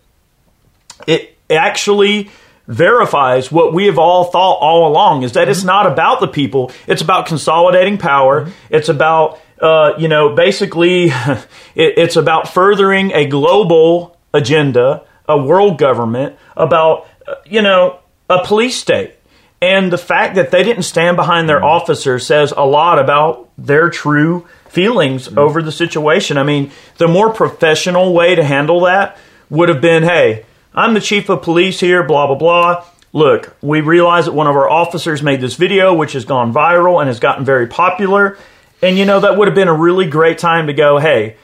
it 1.07 1.39
actually 1.49 2.29
verifies 2.67 3.53
what 3.53 3.73
we 3.73 3.87
have 3.87 4.01
all 4.01 4.25
thought 4.25 4.55
all 4.55 4.89
along 4.89 5.23
is 5.23 5.35
that 5.35 5.49
it's 5.49 5.63
not 5.63 5.87
about 5.87 6.19
the 6.19 6.27
people. 6.27 6.73
It's 6.89 7.03
about 7.03 7.27
consolidating 7.27 7.99
power. 7.99 8.51
It's 8.69 8.89
about 8.89 9.39
uh, 9.61 9.93
you 9.97 10.09
know 10.09 10.35
basically 10.35 11.05
it, 11.05 11.47
it's 11.77 12.17
about 12.17 12.49
furthering 12.49 13.13
a 13.13 13.27
global 13.27 14.17
agenda 14.35 15.05
a 15.29 15.41
world 15.41 15.79
government 15.79 16.37
about 16.57 17.07
uh, 17.29 17.37
you 17.47 17.63
know 17.63 18.01
a 18.29 18.45
police 18.45 18.77
state 18.77 19.15
and 19.63 19.93
the 19.93 19.99
fact 19.99 20.37
that 20.37 20.51
they 20.51 20.63
didn't 20.63 20.85
stand 20.85 21.17
behind 21.17 21.49
their 21.49 21.63
officer 21.63 22.19
says 22.19 22.53
a 22.57 22.65
lot 22.65 22.99
about 22.99 23.51
their 23.59 23.91
true 23.91 24.47
feelings 24.69 25.29
over 25.37 25.63
the 25.63 25.73
situation. 25.73 26.39
I 26.39 26.45
mean, 26.45 26.71
the 26.97 27.09
more 27.09 27.33
professional 27.33 28.15
way 28.15 28.35
to 28.35 28.45
handle 28.45 28.81
that 28.83 29.19
would 29.51 29.69
have 29.69 29.81
been 29.81 30.03
hey, 30.03 30.47
I'm 30.73 30.95
the 30.95 31.01
chief 31.01 31.29
of 31.29 31.43
police 31.43 31.81
here, 31.81 32.03
blah, 32.05 32.27
blah, 32.27 32.37
blah. 32.37 32.85
Look, 33.13 33.57
we 33.61 33.81
realize 33.81 34.27
that 34.27 34.33
one 34.33 34.47
of 34.47 34.55
our 34.55 34.71
officers 34.71 35.23
made 35.23 35.41
this 35.41 35.57
video, 35.57 35.93
which 35.93 36.13
has 36.13 36.25
gone 36.25 36.55
viral 36.55 37.01
and 37.01 37.09
has 37.09 37.19
gotten 37.19 37.45
very 37.45 37.67
popular. 37.67 38.39
And, 38.81 38.97
you 38.97 39.05
know, 39.05 39.21
that 39.21 39.37
would 39.37 39.49
have 39.49 39.55
been 39.55 39.69
a 39.69 39.75
really 39.75 40.09
great 40.09 40.39
time 40.39 40.69
to 40.69 40.73
go, 40.73 40.99
hey, 40.99 41.37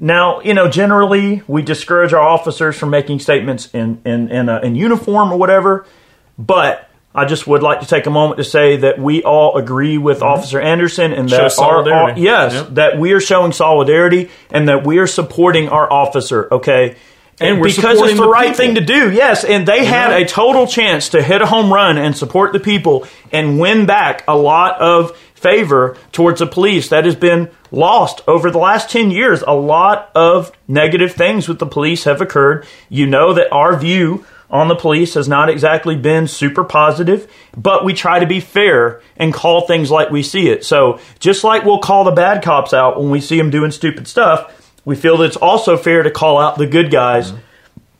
now, 0.00 0.40
you 0.40 0.54
know, 0.54 0.68
generally 0.68 1.42
we 1.46 1.62
discourage 1.62 2.14
our 2.14 2.26
officers 2.26 2.76
from 2.76 2.90
making 2.90 3.20
statements 3.20 3.68
in 3.72 4.00
in 4.04 4.30
in, 4.30 4.48
uh, 4.48 4.60
in 4.60 4.74
uniform 4.74 5.30
or 5.30 5.38
whatever, 5.38 5.86
but 6.38 6.88
I 7.14 7.26
just 7.26 7.46
would 7.46 7.62
like 7.62 7.80
to 7.80 7.86
take 7.86 8.06
a 8.06 8.10
moment 8.10 8.38
to 8.38 8.44
say 8.44 8.78
that 8.78 8.98
we 8.98 9.22
all 9.22 9.56
agree 9.56 9.98
with 9.98 10.18
mm-hmm. 10.18 10.28
Officer 10.28 10.60
Anderson 10.60 11.12
and 11.12 11.28
that 11.28 11.58
our, 11.58 11.92
our 11.92 12.18
yes, 12.18 12.54
Yep. 12.54 12.68
that 12.70 12.98
we 12.98 13.12
are 13.12 13.20
showing 13.20 13.52
solidarity 13.52 14.30
and 14.50 14.68
that 14.68 14.86
we 14.86 14.98
are 14.98 15.06
supporting 15.06 15.68
our 15.68 15.92
officer. 15.92 16.48
Okay, 16.52 16.96
And 17.38 17.60
we're 17.60 17.68
because 17.68 18.00
it's 18.00 18.12
the, 18.12 18.22
the 18.22 18.28
right 18.28 18.48
people. 18.48 18.56
thing 18.56 18.74
to 18.76 18.80
do. 18.80 19.12
Yes, 19.12 19.44
and 19.44 19.68
they 19.68 19.84
had 19.84 20.12
a 20.12 20.24
total 20.24 20.66
chance 20.66 21.10
to 21.10 21.22
hit 21.22 21.42
a 21.42 21.46
home 21.46 21.72
run 21.72 21.98
and 21.98 22.16
support 22.16 22.52
the 22.52 22.60
people 22.60 23.06
and 23.30 23.60
win 23.60 23.84
back 23.84 24.24
a 24.26 24.36
lot 24.36 24.80
of 24.80 25.16
favor 25.34 25.96
towards 26.12 26.38
the 26.38 26.46
police 26.46 26.88
that 26.90 27.04
has 27.04 27.16
been 27.16 27.50
lost 27.72 28.22
over 28.28 28.50
the 28.50 28.58
last 28.58 28.88
10 28.90 29.10
years. 29.10 29.42
A 29.46 29.54
lot 29.54 30.10
of 30.14 30.52
negative 30.68 31.12
things 31.12 31.48
with 31.48 31.58
the 31.58 31.66
police 31.66 32.04
have 32.04 32.20
occurred. 32.20 32.64
You 32.88 33.06
know 33.06 33.34
that 33.34 33.52
our 33.52 33.76
view 33.76 34.24
on 34.52 34.68
the 34.68 34.76
police 34.76 35.14
has 35.14 35.28
not 35.28 35.48
exactly 35.48 35.96
been 35.96 36.28
super 36.28 36.62
positive, 36.62 37.32
but 37.56 37.84
we 37.84 37.94
try 37.94 38.18
to 38.18 38.26
be 38.26 38.38
fair 38.38 39.00
and 39.16 39.32
call 39.32 39.66
things 39.66 39.90
like 39.90 40.10
we 40.10 40.22
see 40.22 40.48
it. 40.48 40.62
So, 40.64 41.00
just 41.18 41.42
like 41.42 41.64
we'll 41.64 41.78
call 41.78 42.04
the 42.04 42.12
bad 42.12 42.44
cops 42.44 42.74
out 42.74 43.00
when 43.00 43.10
we 43.10 43.20
see 43.20 43.38
them 43.38 43.50
doing 43.50 43.70
stupid 43.70 44.06
stuff, 44.06 44.70
we 44.84 44.94
feel 44.94 45.16
that 45.18 45.24
it's 45.24 45.36
also 45.36 45.78
fair 45.78 46.02
to 46.02 46.10
call 46.10 46.38
out 46.38 46.58
the 46.58 46.66
good 46.66 46.90
guys 46.90 47.32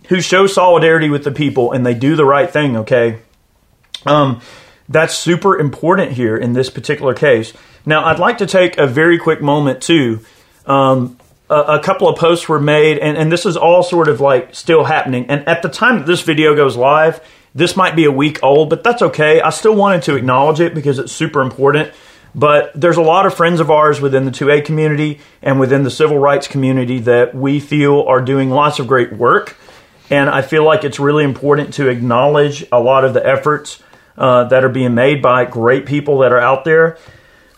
who 0.08 0.20
show 0.20 0.46
solidarity 0.46 1.08
with 1.08 1.24
the 1.24 1.32
people 1.32 1.72
and 1.72 1.86
they 1.86 1.94
do 1.94 2.16
the 2.16 2.24
right 2.24 2.50
thing, 2.50 2.76
okay? 2.76 3.18
Um, 4.04 4.42
that's 4.88 5.14
super 5.14 5.58
important 5.58 6.12
here 6.12 6.36
in 6.36 6.52
this 6.52 6.68
particular 6.68 7.14
case. 7.14 7.54
Now, 7.86 8.04
I'd 8.04 8.18
like 8.18 8.38
to 8.38 8.46
take 8.46 8.76
a 8.76 8.86
very 8.86 9.18
quick 9.18 9.40
moment 9.40 9.80
too. 9.80 10.20
Um, 10.66 11.18
a, 11.52 11.80
couple 11.80 12.08
of 12.08 12.18
posts 12.18 12.48
were 12.48 12.60
made, 12.60 12.98
and, 12.98 13.16
and 13.16 13.30
this 13.30 13.46
is 13.46 13.56
all 13.56 13.82
sort 13.82 14.08
of 14.08 14.20
like 14.20 14.54
still 14.54 14.84
happening. 14.84 15.26
And 15.28 15.46
at 15.48 15.62
the 15.62 15.68
time 15.68 15.98
that 15.98 16.06
this 16.06 16.22
video 16.22 16.54
goes 16.54 16.76
live, 16.76 17.20
this 17.54 17.76
might 17.76 17.94
be 17.94 18.04
a 18.04 18.10
week 18.10 18.42
old, 18.42 18.70
but 18.70 18.82
that's 18.82 19.02
okay. 19.02 19.40
I 19.40 19.50
still 19.50 19.74
wanted 19.74 20.02
to 20.04 20.16
acknowledge 20.16 20.60
it 20.60 20.74
because 20.74 20.98
it's 20.98 21.12
super 21.12 21.40
important. 21.42 21.92
But 22.34 22.72
there's 22.74 22.96
a 22.96 23.02
lot 23.02 23.26
of 23.26 23.34
friends 23.34 23.60
of 23.60 23.70
ours 23.70 24.00
within 24.00 24.24
the 24.24 24.30
2A 24.30 24.64
community 24.64 25.20
and 25.42 25.60
within 25.60 25.82
the 25.82 25.90
civil 25.90 26.18
rights 26.18 26.48
community 26.48 27.00
that 27.00 27.34
we 27.34 27.60
feel 27.60 28.02
are 28.02 28.22
doing 28.22 28.48
lots 28.48 28.78
of 28.78 28.86
great 28.86 29.12
work. 29.12 29.56
And 30.08 30.30
I 30.30 30.42
feel 30.42 30.64
like 30.64 30.84
it's 30.84 30.98
really 30.98 31.24
important 31.24 31.74
to 31.74 31.88
acknowledge 31.88 32.66
a 32.72 32.80
lot 32.80 33.04
of 33.04 33.12
the 33.12 33.26
efforts 33.26 33.82
uh, 34.16 34.44
that 34.44 34.64
are 34.64 34.70
being 34.70 34.94
made 34.94 35.20
by 35.20 35.44
great 35.44 35.86
people 35.86 36.18
that 36.18 36.32
are 36.32 36.40
out 36.40 36.64
there. 36.64 36.98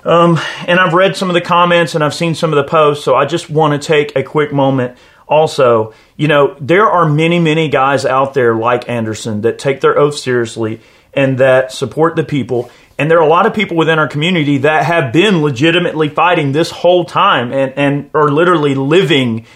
Um, 0.04 0.38
and 0.66 0.78
I've 0.78 0.92
read 0.92 1.16
some 1.16 1.30
of 1.30 1.34
the 1.34 1.40
comments 1.40 1.94
and 1.94 2.04
I've 2.04 2.14
seen 2.14 2.34
some 2.34 2.52
of 2.52 2.56
the 2.56 2.64
posts, 2.70 3.04
so 3.04 3.14
I 3.14 3.24
just 3.24 3.48
want 3.48 3.80
to 3.80 3.86
take 3.86 4.14
a 4.16 4.22
quick 4.22 4.52
moment. 4.52 4.98
Also, 5.26 5.94
you 6.16 6.28
know, 6.28 6.56
there 6.60 6.86
are 6.88 7.08
many, 7.08 7.38
many 7.38 7.68
guys 7.68 8.04
out 8.04 8.34
there 8.34 8.54
like 8.54 8.88
Anderson 8.88 9.40
that 9.40 9.58
take 9.58 9.80
their 9.80 9.98
oath 9.98 10.16
seriously 10.16 10.80
and 11.14 11.38
that 11.38 11.72
support 11.72 12.16
the 12.16 12.24
people. 12.24 12.70
And 12.98 13.10
there 13.10 13.18
are 13.18 13.24
a 13.24 13.28
lot 13.28 13.46
of 13.46 13.54
people 13.54 13.76
within 13.76 13.98
our 13.98 14.06
community 14.06 14.58
that 14.58 14.84
have 14.84 15.12
been 15.12 15.42
legitimately 15.42 16.10
fighting 16.10 16.52
this 16.52 16.70
whole 16.70 17.04
time 17.04 17.52
and, 17.52 17.72
and 17.76 18.10
are 18.14 18.28
literally 18.28 18.74
living 18.74 19.46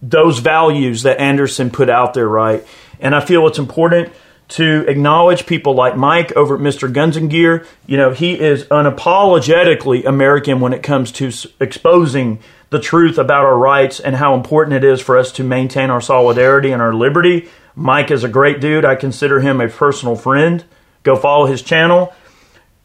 those 0.00 0.38
values 0.38 1.02
that 1.02 1.20
Anderson 1.20 1.70
put 1.70 1.90
out 1.90 2.14
there, 2.14 2.28
right? 2.28 2.64
And 3.00 3.14
I 3.14 3.20
feel 3.20 3.46
it's 3.46 3.58
important 3.58 4.12
to 4.50 4.84
acknowledge 4.88 5.46
people 5.46 5.74
like 5.74 5.96
Mike 5.96 6.32
over 6.32 6.56
at 6.56 6.60
Mr. 6.60 6.92
Guns 6.92 7.16
and 7.16 7.30
Gear. 7.30 7.66
You 7.86 7.96
know, 7.96 8.10
he 8.10 8.38
is 8.38 8.64
unapologetically 8.64 10.04
American 10.04 10.60
when 10.60 10.72
it 10.72 10.82
comes 10.82 11.12
to 11.12 11.30
exposing 11.60 12.40
the 12.70 12.80
truth 12.80 13.18
about 13.18 13.44
our 13.44 13.56
rights 13.56 14.00
and 14.00 14.16
how 14.16 14.34
important 14.34 14.76
it 14.76 14.84
is 14.84 15.00
for 15.00 15.18
us 15.18 15.32
to 15.32 15.44
maintain 15.44 15.90
our 15.90 16.00
solidarity 16.00 16.70
and 16.70 16.82
our 16.82 16.94
liberty. 16.94 17.48
Mike 17.74 18.10
is 18.10 18.24
a 18.24 18.28
great 18.28 18.60
dude. 18.60 18.84
I 18.84 18.94
consider 18.94 19.40
him 19.40 19.60
a 19.60 19.68
personal 19.68 20.16
friend. 20.16 20.64
Go 21.02 21.16
follow 21.16 21.46
his 21.46 21.62
channel. 21.62 22.12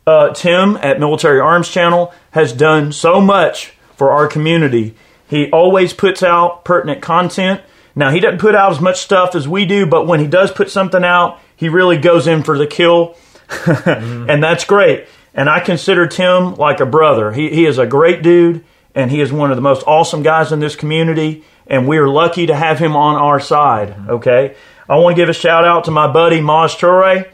Uh, 0.08 0.34
Tim 0.34 0.78
at 0.78 1.00
Military 1.00 1.40
Arms 1.40 1.70
Channel 1.70 2.14
has 2.32 2.54
done 2.54 2.92
so 2.92 3.20
much 3.20 3.74
for 3.96 4.12
our 4.12 4.28
community. 4.28 4.96
He 5.28 5.50
always 5.50 5.94
puts 5.94 6.22
out 6.22 6.64
pertinent 6.64 7.02
content. 7.02 7.62
Now, 7.96 8.12
he 8.12 8.20
doesn't 8.20 8.40
put 8.40 8.56
out 8.56 8.72
as 8.72 8.82
much 8.82 9.02
stuff 9.02 9.36
as 9.36 9.48
we 9.48 9.66
do, 9.66 9.86
but 9.86 10.06
when 10.06 10.20
he 10.20 10.28
does 10.28 10.52
put 10.52 10.70
something 10.70 11.04
out, 11.04 11.40
he 11.56 11.70
really 11.70 11.98
goes 11.98 12.28
in 12.28 12.44
for 12.44 12.58
the 12.58 12.68
kill. 12.68 13.16
and 13.66 14.44
that's 14.44 14.66
great. 14.66 15.08
And 15.34 15.50
I 15.50 15.60
consider 15.60 16.08
Tim 16.08 16.56
like 16.56 16.80
a 16.80 16.86
brother. 16.86 17.32
He, 17.32 17.50
he 17.50 17.66
is 17.66 17.78
a 17.78 17.86
great 17.86 18.22
dude, 18.22 18.64
and 18.94 19.12
he 19.12 19.22
is 19.22 19.32
one 19.32 19.52
of 19.52 19.58
the 19.58 19.62
most 19.62 19.84
awesome 19.86 20.24
guys 20.24 20.52
in 20.52 20.60
this 20.60 20.76
community, 20.76 21.44
and 21.68 21.88
we 21.88 21.98
are 21.98 22.08
lucky 22.08 22.48
to 22.48 22.56
have 22.56 22.80
him 22.80 22.96
on 22.96 23.16
our 23.16 23.40
side, 23.40 23.96
okay? 24.10 24.56
I 24.88 24.98
want 24.98 25.16
to 25.16 25.22
give 25.22 25.30
a 25.30 25.34
shout 25.34 25.66
out 25.66 25.86
to 25.86 25.92
my 25.92 26.12
buddy 26.12 26.42
Maj 26.42 26.76
Toure 26.78 27.26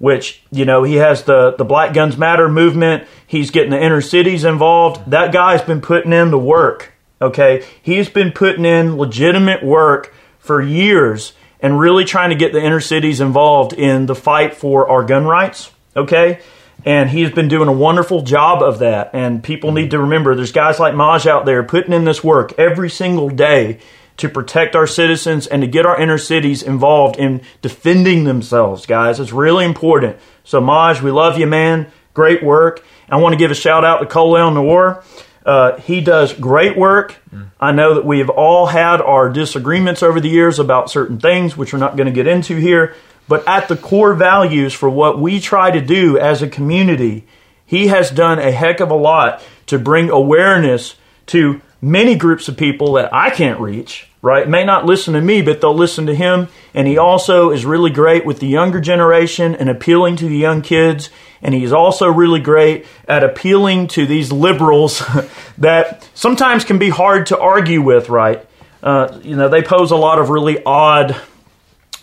which 0.00 0.42
you 0.50 0.64
know 0.64 0.82
he 0.82 0.96
has 0.96 1.24
the 1.24 1.54
the 1.56 1.64
Black 1.64 1.92
Guns 1.94 2.16
Matter 2.16 2.48
movement. 2.48 3.06
He's 3.26 3.50
getting 3.50 3.70
the 3.70 3.80
inner 3.80 4.00
cities 4.00 4.44
involved. 4.44 5.10
That 5.10 5.30
guy's 5.30 5.62
been 5.62 5.82
putting 5.82 6.12
in 6.12 6.30
the 6.32 6.38
work. 6.38 6.94
Okay, 7.22 7.64
he's 7.80 8.08
been 8.08 8.32
putting 8.32 8.64
in 8.64 8.96
legitimate 8.96 9.62
work 9.62 10.12
for 10.38 10.60
years 10.62 11.34
and 11.62 11.78
really 11.78 12.04
trying 12.04 12.30
to 12.30 12.36
get 12.36 12.52
the 12.52 12.62
inner 12.62 12.80
cities 12.80 13.20
involved 13.20 13.72
in 13.72 14.06
the 14.06 14.14
fight 14.14 14.54
for 14.54 14.88
our 14.88 15.04
gun 15.04 15.26
rights. 15.26 15.70
Okay. 15.96 16.40
And 16.84 17.10
he's 17.10 17.30
been 17.30 17.48
doing 17.48 17.68
a 17.68 17.72
wonderful 17.72 18.22
job 18.22 18.62
of 18.62 18.78
that. 18.78 19.10
And 19.12 19.44
people 19.44 19.72
need 19.72 19.90
to 19.90 19.98
remember 19.98 20.34
there's 20.34 20.52
guys 20.52 20.80
like 20.80 20.94
Maj 20.94 21.26
out 21.26 21.44
there 21.44 21.62
putting 21.62 21.92
in 21.92 22.04
this 22.04 22.24
work 22.24 22.58
every 22.58 22.88
single 22.88 23.28
day 23.28 23.80
to 24.16 24.28
protect 24.28 24.76
our 24.76 24.86
citizens 24.86 25.46
and 25.46 25.62
to 25.62 25.68
get 25.68 25.86
our 25.86 26.00
inner 26.00 26.18
cities 26.18 26.62
involved 26.62 27.16
in 27.16 27.40
defending 27.62 28.24
themselves, 28.24 28.86
guys. 28.86 29.18
It's 29.18 29.32
really 29.32 29.64
important. 29.64 30.18
So, 30.44 30.60
Maj, 30.60 31.00
we 31.00 31.10
love 31.10 31.38
you, 31.38 31.46
man. 31.46 31.90
Great 32.12 32.42
work. 32.42 32.84
I 33.08 33.16
want 33.16 33.32
to 33.32 33.38
give 33.38 33.50
a 33.50 33.54
shout 33.54 33.84
out 33.84 33.98
to 33.98 34.06
Colion 34.06 34.54
Noir. 34.54 35.02
Uh, 35.44 35.78
he 35.78 36.00
does 36.00 36.32
great 36.32 36.76
work. 36.76 37.16
I 37.58 37.72
know 37.72 37.94
that 37.94 38.04
we 38.04 38.18
have 38.18 38.28
all 38.28 38.66
had 38.66 39.00
our 39.00 39.30
disagreements 39.30 40.02
over 40.02 40.20
the 40.20 40.28
years 40.28 40.58
about 40.58 40.90
certain 40.90 41.18
things, 41.18 41.56
which 41.56 41.72
we're 41.72 41.78
not 41.78 41.96
going 41.96 42.06
to 42.06 42.12
get 42.12 42.26
into 42.26 42.56
here. 42.56 42.94
But 43.28 43.46
at 43.46 43.68
the 43.68 43.76
core 43.76 44.14
values 44.14 44.74
for 44.74 44.90
what 44.90 45.20
we 45.20 45.40
try 45.40 45.70
to 45.70 45.80
do 45.80 46.18
as 46.18 46.42
a 46.42 46.48
community, 46.48 47.26
he 47.64 47.86
has 47.86 48.10
done 48.10 48.38
a 48.38 48.50
heck 48.50 48.80
of 48.80 48.90
a 48.90 48.94
lot 48.94 49.42
to 49.66 49.78
bring 49.78 50.10
awareness 50.10 50.96
to 51.26 51.62
many 51.82 52.14
groups 52.14 52.48
of 52.48 52.56
people 52.56 52.94
that 52.94 53.12
I 53.12 53.30
can't 53.30 53.60
reach, 53.60 54.08
right? 54.22 54.48
May 54.48 54.64
not 54.64 54.84
listen 54.84 55.14
to 55.14 55.20
me, 55.20 55.42
but 55.42 55.60
they'll 55.60 55.74
listen 55.74 56.06
to 56.06 56.14
him. 56.14 56.48
And 56.74 56.86
he 56.86 56.98
also 56.98 57.50
is 57.50 57.64
really 57.64 57.90
great 57.90 58.26
with 58.26 58.40
the 58.40 58.46
younger 58.46 58.80
generation 58.80 59.54
and 59.54 59.68
appealing 59.68 60.16
to 60.16 60.28
the 60.28 60.36
young 60.36 60.62
kids. 60.62 61.10
And 61.42 61.54
he's 61.54 61.72
also 61.72 62.08
really 62.08 62.40
great 62.40 62.86
at 63.08 63.24
appealing 63.24 63.88
to 63.88 64.06
these 64.06 64.30
liberals 64.30 65.02
that 65.58 66.08
sometimes 66.14 66.64
can 66.64 66.78
be 66.78 66.90
hard 66.90 67.26
to 67.26 67.38
argue 67.38 67.80
with, 67.80 68.08
right? 68.08 68.44
Uh, 68.82 69.18
you 69.22 69.36
know, 69.36 69.48
they 69.48 69.62
pose 69.62 69.90
a 69.90 69.96
lot 69.96 70.18
of 70.18 70.28
really 70.30 70.62
odd 70.64 71.20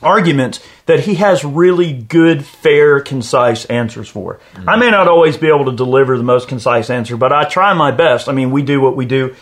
arguments 0.02 0.60
that 0.86 1.02
he 1.02 1.16
has 1.16 1.44
really 1.44 1.92
good, 1.92 2.46
fair, 2.46 3.00
concise 3.00 3.66
answers 3.66 4.08
for. 4.08 4.40
I 4.68 4.78
may 4.78 4.92
not 4.92 5.08
always 5.08 5.38
be 5.38 5.48
able 5.48 5.66
to 5.66 5.76
deliver 5.76 6.18
the 6.18 6.24
most 6.24 6.48
concise 6.48 6.90
answer, 6.90 7.18
but 7.18 7.34
I 7.34 7.46
try 7.46 7.74
my 7.74 7.92
best. 7.92 8.30
I 8.30 8.32
mean, 8.32 8.52
we 8.52 8.62
do 8.62 8.80
what 8.80 8.96
we 8.96 9.06
do, 9.06 9.36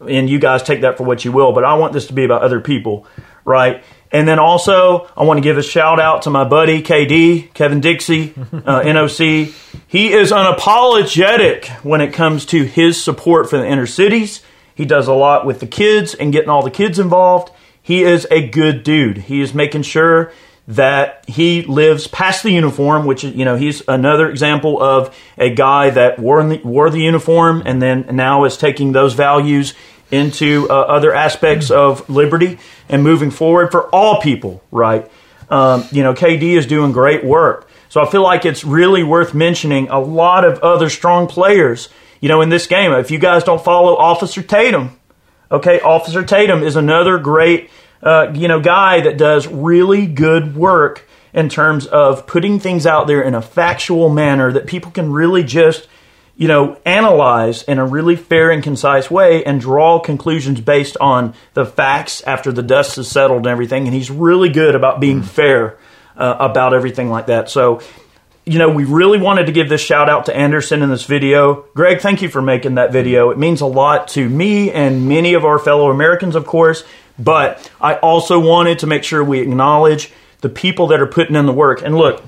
and 0.00 0.28
you 0.28 0.38
guys 0.38 0.62
take 0.62 0.82
that 0.82 0.96
for 0.96 1.04
what 1.04 1.24
you 1.24 1.32
will, 1.32 1.52
but 1.52 1.64
I 1.64 1.74
want 1.74 1.92
this 1.92 2.06
to 2.08 2.12
be 2.12 2.24
about 2.24 2.42
other 2.42 2.60
people, 2.60 3.06
right? 3.44 3.82
And 4.12 4.26
then 4.26 4.38
also, 4.38 5.08
I 5.16 5.24
want 5.24 5.38
to 5.38 5.42
give 5.42 5.58
a 5.58 5.62
shout 5.62 5.98
out 5.98 6.22
to 6.22 6.30
my 6.30 6.44
buddy 6.44 6.82
KD, 6.82 7.52
Kevin 7.54 7.80
Dixie, 7.80 8.34
uh, 8.36 8.82
NOC. 8.82 9.52
He 9.88 10.12
is 10.12 10.30
unapologetic 10.30 11.68
when 11.84 12.00
it 12.00 12.12
comes 12.12 12.46
to 12.46 12.64
his 12.64 13.02
support 13.02 13.50
for 13.50 13.58
the 13.58 13.66
inner 13.66 13.86
cities. 13.86 14.42
He 14.74 14.84
does 14.84 15.08
a 15.08 15.14
lot 15.14 15.46
with 15.46 15.60
the 15.60 15.66
kids 15.66 16.14
and 16.14 16.32
getting 16.32 16.50
all 16.50 16.62
the 16.62 16.70
kids 16.70 16.98
involved. 16.98 17.50
He 17.82 18.02
is 18.02 18.26
a 18.30 18.46
good 18.48 18.82
dude. 18.82 19.18
He 19.18 19.40
is 19.40 19.54
making 19.54 19.82
sure 19.82 20.32
that 20.68 21.24
he 21.28 21.62
lives 21.62 22.06
past 22.06 22.42
the 22.42 22.50
uniform, 22.50 23.06
which 23.06 23.24
you 23.24 23.44
know 23.44 23.56
he's 23.56 23.82
another 23.88 24.28
example 24.28 24.82
of 24.82 25.16
a 25.38 25.50
guy 25.50 25.90
that 25.90 26.18
wore 26.18 26.42
the, 26.42 26.60
wore 26.64 26.90
the 26.90 27.00
uniform 27.00 27.62
and 27.64 27.80
then 27.80 28.06
now 28.12 28.44
is 28.44 28.56
taking 28.56 28.92
those 28.92 29.14
values 29.14 29.74
into 30.10 30.66
uh, 30.70 30.74
other 30.74 31.12
aspects 31.14 31.70
of 31.70 32.08
liberty 32.08 32.58
and 32.88 33.02
moving 33.02 33.30
forward 33.30 33.70
for 33.70 33.88
all 33.88 34.20
people. 34.20 34.62
Right? 34.70 35.10
Um, 35.48 35.84
you 35.92 36.02
know, 36.02 36.14
KD 36.14 36.56
is 36.56 36.66
doing 36.66 36.92
great 36.92 37.24
work. 37.24 37.68
So 37.88 38.02
I 38.02 38.10
feel 38.10 38.22
like 38.22 38.44
it's 38.44 38.64
really 38.64 39.04
worth 39.04 39.32
mentioning 39.32 39.88
a 39.88 40.00
lot 40.00 40.44
of 40.44 40.58
other 40.58 40.90
strong 40.90 41.28
players. 41.28 41.88
You 42.20 42.28
know, 42.28 42.40
in 42.40 42.48
this 42.48 42.66
game, 42.66 42.92
if 42.92 43.10
you 43.12 43.18
guys 43.18 43.44
don't 43.44 43.62
follow 43.62 43.96
Officer 43.96 44.42
Tatum, 44.42 44.98
Okay, 45.50 45.80
Officer 45.80 46.24
Tatum 46.24 46.62
is 46.62 46.74
another 46.74 47.18
great, 47.18 47.70
uh, 48.02 48.32
you 48.34 48.48
know, 48.48 48.60
guy 48.60 49.00
that 49.00 49.16
does 49.16 49.46
really 49.46 50.06
good 50.06 50.56
work 50.56 51.08
in 51.32 51.48
terms 51.48 51.86
of 51.86 52.26
putting 52.26 52.58
things 52.58 52.86
out 52.86 53.06
there 53.06 53.20
in 53.20 53.34
a 53.34 53.42
factual 53.42 54.08
manner 54.08 54.52
that 54.52 54.66
people 54.66 54.90
can 54.90 55.12
really 55.12 55.44
just, 55.44 55.86
you 56.36 56.48
know, 56.48 56.78
analyze 56.86 57.62
in 57.64 57.78
a 57.78 57.84
really 57.84 58.16
fair 58.16 58.50
and 58.50 58.62
concise 58.62 59.10
way 59.10 59.44
and 59.44 59.60
draw 59.60 59.98
conclusions 59.98 60.60
based 60.60 60.96
on 60.98 61.34
the 61.54 61.66
facts 61.66 62.22
after 62.22 62.52
the 62.52 62.62
dust 62.62 62.96
has 62.96 63.08
settled 63.08 63.40
and 63.40 63.48
everything. 63.48 63.86
And 63.86 63.94
he's 63.94 64.10
really 64.10 64.48
good 64.48 64.74
about 64.74 64.98
being 64.98 65.22
fair 65.22 65.78
uh, 66.16 66.36
about 66.38 66.72
everything 66.72 67.10
like 67.10 67.26
that. 67.26 67.50
So, 67.50 67.82
you 68.46 68.58
know, 68.58 68.70
we 68.70 68.84
really 68.84 69.18
wanted 69.18 69.46
to 69.46 69.52
give 69.52 69.68
this 69.68 69.80
shout 69.80 70.08
out 70.08 70.26
to 70.26 70.36
Anderson 70.36 70.82
in 70.82 70.88
this 70.88 71.04
video. 71.04 71.66
Greg, 71.74 72.00
thank 72.00 72.22
you 72.22 72.28
for 72.28 72.40
making 72.40 72.76
that 72.76 72.92
video. 72.92 73.30
It 73.30 73.38
means 73.38 73.60
a 73.60 73.66
lot 73.66 74.08
to 74.08 74.26
me 74.26 74.70
and 74.70 75.08
many 75.08 75.34
of 75.34 75.44
our 75.44 75.58
fellow 75.58 75.90
Americans, 75.90 76.36
of 76.36 76.46
course, 76.46 76.84
But 77.18 77.70
I 77.80 77.94
also 77.96 78.38
wanted 78.38 78.80
to 78.80 78.86
make 78.86 79.04
sure 79.04 79.24
we 79.24 79.40
acknowledge 79.40 80.12
the 80.40 80.48
people 80.48 80.88
that 80.88 81.00
are 81.00 81.06
putting 81.06 81.36
in 81.36 81.46
the 81.46 81.52
work. 81.52 81.82
And 81.82 81.96
look, 81.96 82.22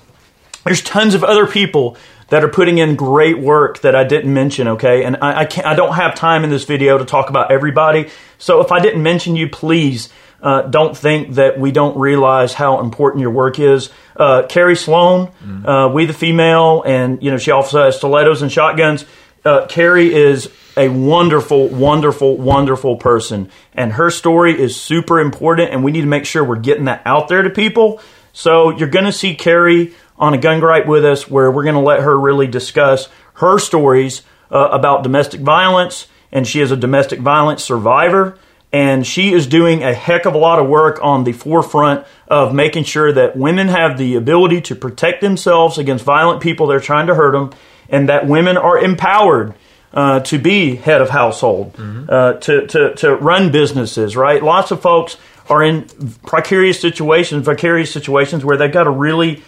there's 0.65 0.83
tons 0.83 1.15
of 1.15 1.23
other 1.25 1.47
people 1.47 1.97
that 2.29 2.45
are 2.45 2.49
putting 2.49 2.79
in 2.79 2.97
great 2.97 3.39
work 3.39 3.81
that 3.81 3.95
I 3.95 4.05
didn't 4.05 4.33
mention, 4.33 4.69
okay? 4.69 5.05
And 5.05 5.17
I, 5.23 5.41
I 5.41 5.45
can't, 5.47 5.67
I 5.67 5.75
don't 5.75 5.95
have 5.95 6.15
time 6.15 6.45
in 6.45 6.51
this 6.51 6.65
video 6.65 6.99
to 6.99 7.05
talk 7.05 7.31
about 7.31 7.51
everybody. 7.51 8.11
So 8.39 8.61
if 8.61 8.71
I 8.71 8.81
didn't 8.81 9.03
mention 9.03 9.35
you, 9.35 9.49
please 9.49 10.11
uh, 10.43 10.63
don't 10.63 10.97
think 10.97 11.35
that 11.35 11.59
we 11.59 11.73
don't 11.73 11.97
realize 11.99 12.55
how 12.55 12.81
important 12.81 13.23
your 13.23 13.31
work 13.31 13.59
is. 13.59 13.91
Uh, 14.15 14.47
Carrie 14.49 14.77
Sloan, 14.77 15.33
uh, 15.67 15.91
We 15.93 16.07
the 16.07 16.13
Female, 16.13 16.83
and 16.83 17.23
you 17.23 17.31
know 17.31 17.39
she 17.39 17.51
also 17.51 17.85
has 17.85 17.97
stilettos 17.97 18.43
and 18.43 18.53
shotguns. 18.53 19.05
Uh, 19.45 19.67
Carrie 19.67 20.15
is 20.15 20.51
a 20.77 20.89
wonderful, 20.89 21.69
wonderful, 21.69 22.37
wonderful 22.37 22.97
person, 22.97 23.51
and 23.75 23.93
her 23.93 24.11
story 24.11 24.61
is 24.61 24.81
super 24.81 25.21
important, 25.21 25.71
and 25.73 25.83
we 25.83 25.93
need 25.93 26.03
to 26.03 26.07
make 26.07 26.25
sure 26.25 26.45
we're 26.45 26.57
getting 26.57 26.85
that 26.85 27.03
out 27.05 27.29
there 27.29 27.43
to 27.43 27.51
people. 27.51 28.01
So 28.33 28.71
you're 28.71 28.89
going 28.89 29.05
to 29.05 29.13
see 29.13 29.35
Carrie 29.35 29.95
on 30.19 30.35
a 30.35 30.39
gun 30.39 30.61
gripe 30.61 30.87
with 30.87 31.05
us, 31.05 31.29
where 31.29 31.51
we're 31.51 31.65
going 31.65 31.75
to 31.75 31.81
let 31.81 32.01
her 32.01 32.19
really 32.19 32.47
discuss 32.47 33.09
her 33.35 33.59
stories 33.59 34.23
uh, 34.51 34.69
about 34.73 35.03
domestic 35.03 35.41
violence, 35.41 36.07
and 36.33 36.47
she 36.47 36.61
is 36.61 36.71
a 36.71 36.77
domestic 36.77 37.21
violence 37.21 37.63
survivor 37.63 38.39
and 38.73 39.07
she 39.07 39.33
is 39.33 39.47
doing 39.47 39.83
a 39.83 39.95
heck 39.95 40.27
of 40.27 40.35
a 40.35 40.39
lot 40.39 40.59
of 40.59 40.69
work 40.69 40.99
on 41.03 41.25
the 41.25 41.33
forefront 41.33 42.07
of 42.27 42.55
making 42.55 42.85
sure 42.85 43.13
that 43.13 43.37
women 43.37 43.69
have 43.69 43.97
the 43.97 44.15
ability 44.15 44.61
to 44.61 44.75
protect 44.75 45.21
themselves 45.21 45.79
against 45.79 46.05
violent 46.05 46.43
people 46.43 46.67
that 46.67 46.77
are 46.77 46.81
trying 46.81 47.07
to 47.07 47.15
hurt 47.15 47.33
them, 47.33 47.51
and 47.89 48.09
that 48.09 48.27
women 48.27 48.57
are 48.57 48.79
empowered 48.79 49.55
uh, 49.93 50.21
to 50.21 50.39
be 50.39 50.77
head 50.77 51.01
of 51.01 51.11
household, 51.11 51.73
mm-hmm. 51.75 52.05
uh, 52.09 52.35
to, 52.35 52.67
to, 52.67 52.95
to 52.95 53.17
run 53.17 53.51
businesses, 53.51 54.17
right? 54.17 54.43
Lots 54.43 54.71
of 54.71 54.83
folks 54.83 55.17
are 55.49 55.63
in 55.63 55.89
precarious 56.27 56.81
situations, 56.81 57.45
vicarious 57.45 57.93
situations 57.93 58.45
where 58.45 58.57
they've 58.57 58.73
got 58.73 58.85
to 58.85 58.91
really 58.91 59.43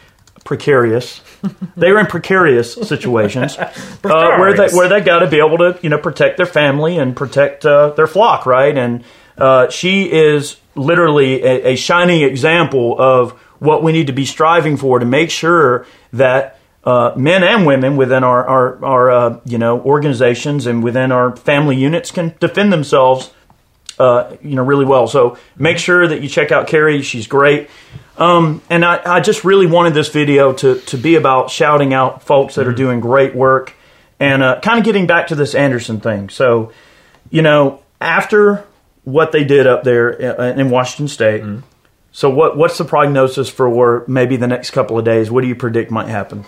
precarious. 0.44 1.20
they 1.76 1.88
are 1.88 1.98
in 1.98 2.06
precarious 2.06 2.74
situations 2.74 3.56
uh, 3.58 3.68
where 4.02 4.56
they 4.56 4.68
where 4.74 4.88
they 4.88 5.00
got 5.00 5.20
to 5.20 5.26
be 5.26 5.38
able 5.38 5.58
to 5.58 5.78
you 5.82 5.90
know 5.90 5.98
protect 5.98 6.36
their 6.36 6.46
family 6.46 6.98
and 6.98 7.16
protect 7.16 7.64
uh, 7.66 7.90
their 7.90 8.06
flock, 8.06 8.46
right? 8.46 8.76
And 8.76 9.04
uh, 9.36 9.70
she 9.70 10.10
is 10.10 10.56
literally 10.74 11.42
a, 11.42 11.72
a, 11.72 11.76
shining 11.76 12.22
example 12.22 12.94
of 12.98 13.32
what 13.58 13.82
we 13.82 13.92
need 13.92 14.06
to 14.06 14.12
be 14.12 14.26
striving 14.26 14.76
for 14.76 14.98
to 14.98 15.06
make 15.06 15.30
sure 15.30 15.86
that. 16.12 16.56
Uh, 16.82 17.12
men 17.14 17.44
and 17.44 17.66
women 17.66 17.96
within 17.96 18.24
our 18.24 18.46
our, 18.46 18.84
our 18.84 19.10
uh, 19.10 19.40
you 19.44 19.58
know 19.58 19.80
organizations 19.80 20.66
and 20.66 20.82
within 20.82 21.12
our 21.12 21.36
family 21.36 21.76
units 21.76 22.10
can 22.10 22.34
defend 22.40 22.72
themselves 22.72 23.30
uh, 23.98 24.36
you 24.42 24.54
know 24.54 24.62
really 24.64 24.86
well. 24.86 25.06
So 25.06 25.36
make 25.56 25.76
sure 25.78 26.08
that 26.08 26.22
you 26.22 26.28
check 26.28 26.50
out 26.50 26.66
Carrie. 26.66 27.02
She's 27.02 27.26
great. 27.26 27.68
Um, 28.16 28.62
and 28.68 28.84
I, 28.84 29.00
I, 29.04 29.20
just 29.20 29.44
really 29.44 29.66
wanted 29.66 29.94
this 29.94 30.10
video 30.10 30.52
to, 30.52 30.78
to 30.78 30.98
be 30.98 31.14
about 31.14 31.50
shouting 31.50 31.94
out 31.94 32.22
folks 32.22 32.56
that 32.56 32.62
mm-hmm. 32.62 32.70
are 32.70 32.74
doing 32.74 33.00
great 33.00 33.34
work 33.34 33.72
and 34.18 34.42
uh, 34.42 34.60
kind 34.60 34.78
of 34.78 34.84
getting 34.84 35.06
back 35.06 35.28
to 35.28 35.34
this 35.34 35.54
Anderson 35.54 36.00
thing. 36.00 36.28
So, 36.28 36.70
you 37.30 37.40
know, 37.40 37.82
after 37.98 38.66
what 39.04 39.32
they 39.32 39.44
did 39.44 39.66
up 39.66 39.84
there 39.84 40.38
uh, 40.38 40.52
in 40.52 40.68
Washington 40.68 41.08
State, 41.08 41.42
mm-hmm. 41.42 41.60
so 42.12 42.28
what 42.28 42.58
what's 42.58 42.76
the 42.76 42.84
prognosis 42.84 43.48
for 43.48 44.04
maybe 44.06 44.36
the 44.36 44.46
next 44.46 44.72
couple 44.72 44.98
of 44.98 45.04
days? 45.04 45.30
What 45.30 45.40
do 45.40 45.48
you 45.48 45.56
predict 45.56 45.90
might 45.90 46.08
happen? 46.08 46.44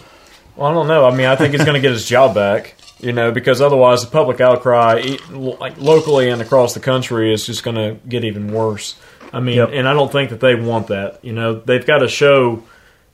Well, 0.57 0.71
I 0.71 0.75
don't 0.75 0.89
know. 0.89 1.07
I 1.07 1.15
mean, 1.15 1.27
I 1.27 1.37
think 1.37 1.55
he's 1.55 1.65
going 1.65 1.75
to 1.75 1.81
get 1.81 1.93
his 1.93 2.07
job 2.07 2.35
back. 2.35 2.75
You 3.01 3.13
know, 3.13 3.33
because 3.33 3.61
otherwise 3.61 4.05
the 4.05 4.11
public 4.13 4.41
outcry, 4.41 5.17
like 5.33 5.77
locally 5.77 6.29
and 6.29 6.41
across 6.41 6.73
the 6.73 6.79
country, 6.79 7.35
is 7.35 7.45
just 7.45 7.65
going 7.65 7.75
to 7.75 7.99
get 8.09 8.23
even 8.23 8.53
worse. 8.53 8.97
I 9.33 9.41
mean, 9.41 9.57
yep. 9.57 9.71
and 9.73 9.89
I 9.89 9.93
don't 9.93 10.13
think 10.13 10.31
that 10.31 10.39
they 10.39 10.55
want 10.55 10.87
that. 10.87 11.25
You 11.25 11.33
know, 11.33 11.55
they've 11.55 11.85
got 11.85 11.99
to 11.99 12.09
show 12.09 12.63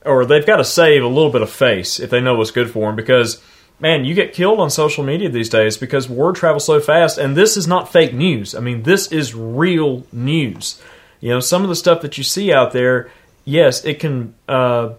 or 0.05 0.25
they've 0.25 0.47
got 0.47 0.57
to 0.57 0.65
save 0.65 1.03
a 1.03 1.09
little 1.09 1.31
bit 1.31 1.43
of 1.43 1.51
face 1.51 2.01
if 2.01 2.11
they 2.11 2.21
know 2.21 2.35
what's 2.35 2.51
good 2.51 2.71
for 2.71 2.87
them 2.87 2.97
because 2.97 3.43
man, 3.81 4.05
you 4.05 4.15
get 4.15 4.33
killed 4.33 4.59
on 4.59 4.71
social 4.71 5.05
media 5.05 5.29
these 5.29 5.49
days 5.49 5.77
because 5.77 6.09
word 6.09 6.35
travels 6.35 6.67
so 6.67 6.81
fast 6.81 7.19
and 7.19 7.37
this 7.37 7.57
is 7.57 7.67
not 7.67 7.93
fake 7.93 8.13
news. 8.13 8.55
I 8.55 8.61
mean, 8.61 8.83
this 8.83 9.13
is 9.13 9.35
real 9.35 10.05
news. 10.13 10.81
You 11.21 11.31
know, 11.31 11.41
some 11.41 11.63
of 11.63 11.69
the 11.69 11.77
stuff 11.77 12.03
that 12.03 12.19
you 12.19 12.25
see 12.25 12.53
out 12.53 12.73
there, 12.73 13.11
yes, 13.45 13.85
it 13.85 14.01
can 14.01 14.35
uh, 14.49 14.95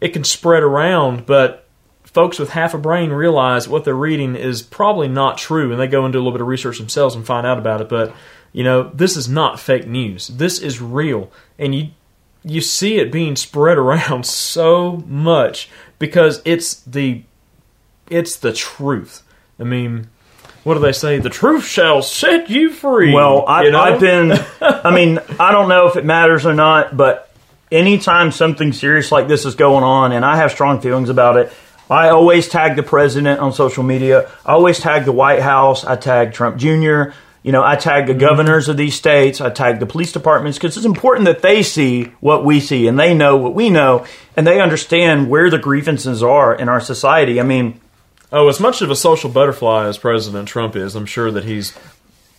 it 0.00 0.10
can 0.10 0.24
spread 0.24 0.62
around, 0.62 1.26
but 1.26 1.65
folks 2.16 2.38
with 2.38 2.48
half 2.48 2.72
a 2.72 2.78
brain 2.78 3.10
realize 3.10 3.68
what 3.68 3.84
they're 3.84 3.94
reading 3.94 4.36
is 4.36 4.62
probably 4.62 5.06
not 5.06 5.36
true 5.36 5.70
and 5.70 5.78
they 5.78 5.86
go 5.86 6.06
and 6.06 6.14
do 6.14 6.18
a 6.18 6.20
little 6.20 6.32
bit 6.32 6.40
of 6.40 6.46
research 6.46 6.78
themselves 6.78 7.14
and 7.14 7.26
find 7.26 7.46
out 7.46 7.58
about 7.58 7.82
it, 7.82 7.90
but 7.90 8.10
you 8.54 8.64
know, 8.64 8.90
this 8.94 9.18
is 9.18 9.28
not 9.28 9.60
fake 9.60 9.86
news. 9.86 10.28
This 10.28 10.58
is 10.58 10.80
real. 10.80 11.30
And 11.58 11.74
you 11.74 11.88
you 12.42 12.62
see 12.62 12.96
it 12.96 13.12
being 13.12 13.36
spread 13.46 13.76
around 13.76 14.24
so 14.24 15.04
much 15.06 15.68
because 15.98 16.40
it's 16.46 16.76
the 16.84 17.22
it's 18.08 18.36
the 18.36 18.54
truth. 18.54 19.22
I 19.60 19.64
mean, 19.64 20.08
what 20.64 20.72
do 20.72 20.80
they 20.80 20.92
say? 20.92 21.18
The 21.18 21.28
truth 21.28 21.66
shall 21.66 22.00
set 22.00 22.48
you 22.48 22.70
free. 22.70 23.12
Well, 23.12 23.44
I, 23.46 23.64
you 23.64 23.72
know? 23.72 23.80
I've 23.80 24.00
been. 24.00 24.32
I 24.62 24.90
mean, 24.90 25.18
I 25.38 25.52
don't 25.52 25.68
know 25.68 25.86
if 25.86 25.96
it 25.96 26.04
matters 26.06 26.46
or 26.46 26.54
not, 26.54 26.96
but 26.96 27.30
anytime 27.70 28.32
something 28.32 28.72
serious 28.72 29.12
like 29.12 29.28
this 29.28 29.44
is 29.44 29.54
going 29.54 29.84
on, 29.84 30.12
and 30.12 30.24
I 30.24 30.36
have 30.36 30.50
strong 30.50 30.80
feelings 30.80 31.10
about 31.10 31.36
it, 31.36 31.52
I 31.88 32.08
always 32.08 32.48
tag 32.48 32.76
the 32.76 32.82
president 32.82 33.40
on 33.40 33.52
social 33.52 33.82
media. 33.82 34.30
I 34.44 34.52
always 34.52 34.80
tag 34.80 35.04
the 35.04 35.12
White 35.12 35.40
House. 35.40 35.84
I 35.84 35.96
tag 35.96 36.32
Trump 36.32 36.56
Jr. 36.56 37.12
You 37.46 37.52
know, 37.52 37.62
I 37.62 37.76
tag 37.76 38.06
the 38.06 38.12
mm-hmm. 38.12 38.20
governors 38.20 38.68
of 38.68 38.76
these 38.76 38.96
states, 38.96 39.40
I 39.40 39.50
tag 39.50 39.78
the 39.78 39.86
police 39.86 40.10
departments 40.10 40.58
because 40.58 40.76
it's 40.76 40.84
important 40.84 41.26
that 41.26 41.42
they 41.42 41.62
see 41.62 42.06
what 42.18 42.44
we 42.44 42.58
see 42.58 42.88
and 42.88 42.98
they 42.98 43.14
know 43.14 43.36
what 43.36 43.54
we 43.54 43.70
know 43.70 44.04
and 44.36 44.44
they 44.44 44.60
understand 44.60 45.30
where 45.30 45.48
the 45.48 45.58
grievances 45.58 46.24
are 46.24 46.52
in 46.52 46.68
our 46.68 46.80
society. 46.80 47.38
I 47.38 47.44
mean, 47.44 47.80
oh, 48.32 48.48
as 48.48 48.58
much 48.58 48.82
of 48.82 48.90
a 48.90 48.96
social 48.96 49.30
butterfly 49.30 49.86
as 49.86 49.96
President 49.96 50.48
Trump 50.48 50.74
is, 50.74 50.96
I'm 50.96 51.06
sure 51.06 51.30
that 51.30 51.44
he's 51.44 51.72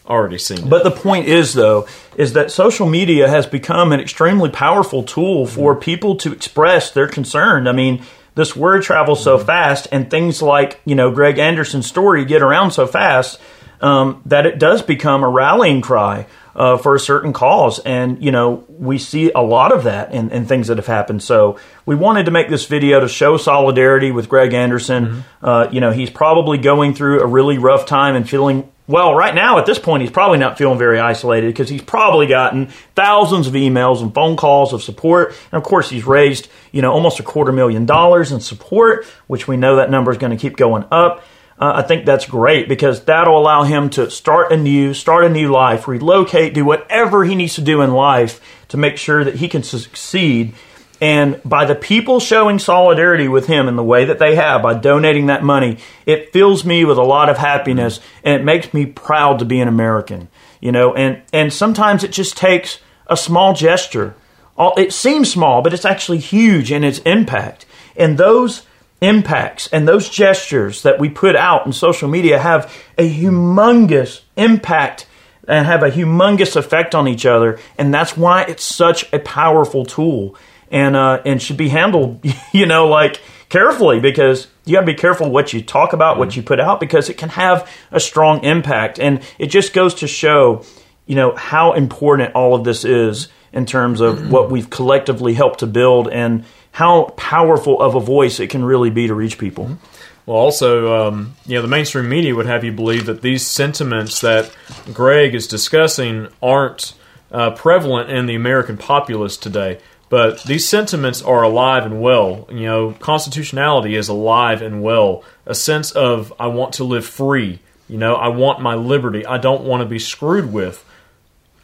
already 0.05 0.38
seen 0.38 0.60
it. 0.60 0.69
But 0.69 0.83
the 0.83 0.91
point 0.91 1.27
is, 1.27 1.53
though, 1.53 1.88
is 2.17 2.33
that 2.33 2.51
social 2.51 2.88
media 2.88 3.29
has 3.29 3.45
become 3.45 3.93
an 3.93 4.01
extremely 4.01 4.49
powerful 4.49 5.03
tool 5.03 5.45
for 5.45 5.73
mm-hmm. 5.73 5.83
people 5.83 6.15
to 6.17 6.33
express 6.33 6.91
their 6.91 7.07
concern. 7.07 7.67
I 7.67 7.71
mean, 7.71 8.03
this 8.38 8.56
word 8.56 8.84
travels 8.84 9.21
so 9.21 9.38
mm-hmm. 9.38 9.45
fast, 9.45 9.88
and 9.91 10.10
things 10.10 10.41
like 10.41 10.80
you 10.86 10.95
know 10.95 11.12
Greg 11.12 11.39
Anderson's 11.39 11.88
story 11.88 12.23
get 12.23 12.41
around 12.41 12.71
so 12.71 12.88
fast 12.88 13.39
um, 13.82 14.21
that 14.26 14.45
it 14.45 14.60
does 14.60 14.82
become 14.82 15.23
a 15.23 15.30
rallying 15.30 15.82
cry 15.82 16.26
uh, 16.58 16.76
for 16.76 16.96
a 16.96 17.00
certain 17.00 17.34
cause. 17.34 17.78
And, 17.80 18.22
you 18.22 18.32
know, 18.32 18.65
we 18.67 18.98
see 18.98 19.32
a 19.32 19.41
lot 19.41 19.72
of 19.72 19.84
that 19.84 20.12
in, 20.12 20.32
in, 20.32 20.48
things 20.48 20.67
that 20.67 20.78
have 20.78 20.88
happened. 20.88 21.22
So 21.22 21.60
we 21.86 21.96
wanted 21.96 22.26
to 22.26 22.32
make 22.32 22.50
this 22.50 22.65
video 22.65 23.00
to 23.00 23.08
show 23.08 23.38
solidarity 23.38 24.12
with 24.12 24.28
Greg 24.28 24.54
Anderson. 24.54 25.06
Mm-hmm. 25.06 25.46
Uh, 25.46 25.70
you 25.72 25.80
know, 25.80 25.91
he's 25.91 26.10
probably 26.10 26.58
going 26.58 26.96
through 26.96 27.22
a 27.22 27.28
really 27.28 27.60
rough 27.60 27.86
time 27.86 28.15
and 28.15 28.28
feeling. 28.28 28.70
Well, 28.88 29.13
right 29.13 29.36
now 29.36 29.60
at 29.60 29.67
this 29.67 29.78
point, 29.78 30.02
he's 30.02 30.12
probably 30.12 30.39
not 30.39 30.58
feeling 30.58 30.80
very 30.80 31.00
isolated 31.00 31.48
because 31.48 31.70
he's 31.70 31.84
probably 31.84 32.26
gotten 32.26 32.67
thousands 32.96 33.46
of 33.46 33.54
emails 33.54 34.02
and 34.02 34.12
phone 34.12 34.36
calls 34.36 34.74
of 34.74 34.82
support. 34.82 35.36
And 35.52 35.62
of 35.62 35.63
course, 35.63 35.89
he's 35.91 36.06
raised, 36.06 36.48
you 36.72 36.82
know, 36.82 36.91
almost 36.91 37.20
a 37.20 37.24
quarter 37.24 37.52
million 37.52 37.86
dollars 37.86 38.32
in 38.32 38.39
support, 38.39 39.06
which 39.28 39.48
we 39.48 39.58
know 39.58 39.76
that 39.76 39.91
number 39.91 40.10
is 40.10 40.17
going 40.17 40.36
to 40.36 40.41
keep 40.41 40.58
going 40.58 40.86
up 40.89 41.24
uh, 41.60 41.74
I 41.76 41.82
think 41.82 42.06
that's 42.06 42.26
great 42.26 42.70
because 42.70 43.04
that'll 43.06 43.38
allow 43.38 43.63
him 43.63 43.89
to 43.91 44.12
start 44.12 44.52
anew, 44.52 44.93
start 44.93 45.26
a 45.26 45.30
new 45.30 45.50
life, 45.50 45.88
relocate, 45.88 46.54
do 46.54 46.63
whatever 46.63 47.24
he 47.26 47.34
needs 47.34 47.56
to 47.56 47.62
do 47.62 47.82
in 47.82 47.93
life 47.93 48.39
to 48.67 48.78
make 48.78 48.98
sure 48.98 49.24
that 49.24 49.38
he 49.38 49.48
can 49.48 49.63
succeed. 49.63 50.54
And 51.02 51.41
by 51.43 51.65
the 51.65 51.76
people 51.76 52.20
showing 52.20 52.60
solidarity 52.60 53.28
with 53.28 53.48
him 53.48 53.67
in 53.67 53.76
the 53.76 53.84
way 53.84 54.06
that 54.06 54.20
they 54.20 54.36
have 54.36 54.62
by 54.62 54.76
donating 54.76 55.28
that 55.28 55.43
money, 55.43 55.80
it 56.06 56.32
fills 56.32 56.63
me 56.63 56.86
with 56.86 56.98
a 56.98 57.04
lot 57.04 57.30
of 57.30 57.38
happiness 57.39 58.00
and 58.24 58.39
it 58.39 58.46
makes 58.46 58.72
me 58.74 58.86
proud 58.86 59.39
to 59.39 59.46
be 59.46 59.60
an 59.60 59.67
American. 59.67 60.28
You 60.62 60.72
know, 60.72 60.93
and, 60.93 61.22
and 61.34 61.52
sometimes 61.52 62.04
it 62.04 62.12
just 62.12 62.38
takes 62.38 62.80
a 63.08 63.17
small 63.17 63.54
gesture. 63.54 64.15
It 64.60 64.93
seems 64.93 65.32
small, 65.32 65.62
but 65.62 65.74
it's 65.74 65.86
actually 65.86 66.17
huge 66.20 66.72
in 66.72 66.84
its 66.84 67.00
impact. 67.00 67.65
And 67.96 68.17
those 68.17 68.63
impacts 69.01 69.67
and 69.67 69.88
those 69.88 70.10
gestures 70.10 70.81
that 70.81 70.99
we 70.99 71.07
put 71.07 71.36
out 71.36 71.65
in 71.65 71.71
social 71.71 72.10
media 72.10 72.39
have 72.39 72.73
a 72.97 73.07
humongous 73.07 74.21
impact 74.36 75.05
and 75.47 75.67
have 75.67 75.83
a 75.83 75.91
humongous 75.91 76.55
effect 76.55 76.95
on 76.95 77.07
each 77.07 77.25
other 77.25 77.60
and 77.77 77.93
that's 77.93 78.17
why 78.17 78.43
it's 78.43 78.63
such 78.63 79.12
a 79.13 79.19
powerful 79.19 79.86
tool 79.86 80.36
and 80.71 80.95
uh, 80.95 81.21
and 81.25 81.41
should 81.41 81.57
be 81.57 81.69
handled 81.69 82.19
you 82.51 82.65
know 82.65 82.88
like 82.88 83.21
carefully 83.49 83.99
because 83.99 84.47
you 84.65 84.73
got 84.73 84.81
to 84.81 84.86
be 84.88 84.95
careful 84.95 85.29
what 85.29 85.53
you 85.53 85.62
talk 85.62 85.93
about 85.93 86.17
what 86.17 86.36
you 86.36 86.41
put 86.41 86.60
out 86.60 86.79
because 86.79 87.07
it 87.07 87.17
can 87.17 87.29
have 87.29 87.69
a 87.91 87.99
strong 87.99 88.43
impact 88.43 88.99
and 88.99 89.21
it 89.38 89.47
just 89.47 89.73
goes 89.73 89.93
to 89.93 90.07
show 90.07 90.63
you 91.05 91.15
know 91.15 91.36
how 91.36 91.73
important 91.73 92.33
all 92.33 92.55
of 92.55 92.63
this 92.63 92.83
is 92.83 93.27
in 93.53 93.65
terms 93.65 94.01
of 94.01 94.31
what 94.31 94.51
we've 94.51 94.69
collectively 94.69 95.33
helped 95.33 95.60
to 95.60 95.67
build 95.67 96.10
and 96.10 96.43
how 96.78 97.06
powerful 97.18 97.82
of 97.82 97.96
a 97.96 98.00
voice 98.00 98.40
it 98.40 98.52
can 98.52 98.63
really 98.63 98.92
be 98.92 99.08
to 99.08 99.16
reach 99.16 99.40
people. 99.40 99.80
Well, 100.28 100.38
also, 100.38 101.08
um, 101.08 101.36
you 101.48 101.56
know, 101.56 101.63
the 101.63 101.68
mainstream 101.68 102.08
media 102.08 102.36
would 102.36 102.46
have 102.46 102.63
you 102.63 102.72
believe 102.72 103.08
that 103.08 103.24
these 103.24 103.48
sentiments 103.48 104.22
that 104.22 104.56
Greg 104.94 105.34
is 105.34 105.48
discussing 105.48 106.28
aren't 106.40 106.94
uh, 107.32 107.50
prevalent 107.50 108.12
in 108.12 108.28
the 108.28 108.36
American 108.36 108.78
populace 108.78 109.38
today. 109.38 109.80
But 110.10 110.44
these 110.44 110.70
sentiments 110.70 111.24
are 111.24 111.42
alive 111.42 111.84
and 111.84 112.00
well. 112.00 112.48
You 112.52 112.68
know, 112.68 112.92
constitutionality 113.00 113.96
is 113.96 114.08
alive 114.08 114.62
and 114.62 114.84
well. 114.84 115.24
A 115.48 115.56
sense 115.56 115.90
of 115.94 116.32
I 116.40 116.46
want 116.46 116.74
to 116.74 116.84
live 116.84 117.08
free. 117.08 117.58
You 117.90 117.98
know, 117.98 118.13
I 118.13 118.28
want 118.28 118.62
my 118.62 118.76
liberty. 118.76 119.26
I 119.26 119.40
don't 119.40 119.63
want 119.63 119.82
to 119.82 119.90
be 119.90 119.98
screwed 119.98 120.54
with. 120.54 120.86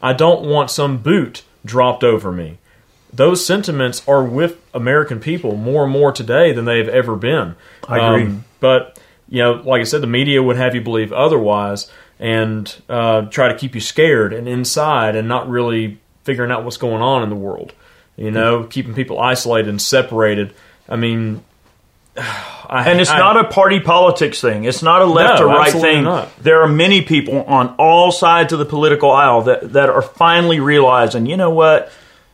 I 0.02 0.14
don't 0.14 0.44
want 0.44 0.72
some 0.72 0.98
boot 0.98 1.44
dropped 1.64 2.04
over 2.04 2.32
me. 2.32 2.58
Those 3.14 3.46
sentiments 3.46 4.02
are 4.08 4.24
with 4.24 4.58
American 4.74 5.20
people 5.20 5.56
more 5.56 5.84
and 5.84 5.92
more 5.92 6.12
today 6.12 6.52
than 6.52 6.66
they've 6.66 6.90
ever 6.90 7.16
been. 7.16 7.56
I 7.88 7.98
agree. 8.00 8.24
Um, 8.26 8.46
but 8.60 9.00
you 9.30 9.42
know, 9.44 9.54
like 9.54 9.82
I 9.82 9.84
said, 9.84 10.02
the 10.02 10.08
media 10.08 10.42
would 10.42 10.58
have 10.58 10.74
you 10.76 10.82
believe 10.82 11.14
otherwise 11.14 11.92
and 12.20 12.74
uh, 12.90 13.22
try 13.24 13.48
to 13.50 13.58
keep 13.58 13.76
you 13.76 13.82
scared 13.82 14.34
and 14.34 14.48
inside 14.48 15.16
and 15.16 15.28
not 15.28 15.48
really 15.50 16.00
figuring 16.24 16.52
out 16.52 16.64
what's 16.64 16.78
going 16.78 17.02
on 17.02 17.24
in 17.24 17.30
the 17.30 17.36
world. 17.36 17.74
You 18.16 18.32
know, 18.32 18.64
keeping 18.66 18.94
people 18.94 19.20
isolated 19.20 19.70
and 19.70 19.82
separated. 19.82 20.54
I 20.88 20.96
mean, 20.96 21.44
I, 22.18 22.90
And 22.90 23.00
it's 23.02 23.10
I- 23.10 23.18
not 23.20 23.38
a 23.38 23.44
party 23.50 23.80
politics 23.80 24.40
thing. 24.42 24.64
It's 24.66 24.82
not 24.84 25.02
a 25.02 25.06
left 25.06 25.40
No, 25.40 25.48
or 25.48 25.56
right 25.56 25.72
thing. 25.72 26.04
not. 26.04 26.30
There 26.42 26.62
are 26.62 26.68
many 26.68 27.02
people 27.02 27.44
on 27.44 27.76
all 27.78 28.12
sides 28.12 28.54
of 28.54 28.60
the 28.60 28.66
political 28.66 29.12
aisle 29.12 29.44
that, 29.44 29.74
that 29.74 29.90
are 29.90 30.02
finally 30.02 30.60
realizing, 30.60 31.26
you 31.26 31.38
know 31.38 31.50
what, 31.50 31.92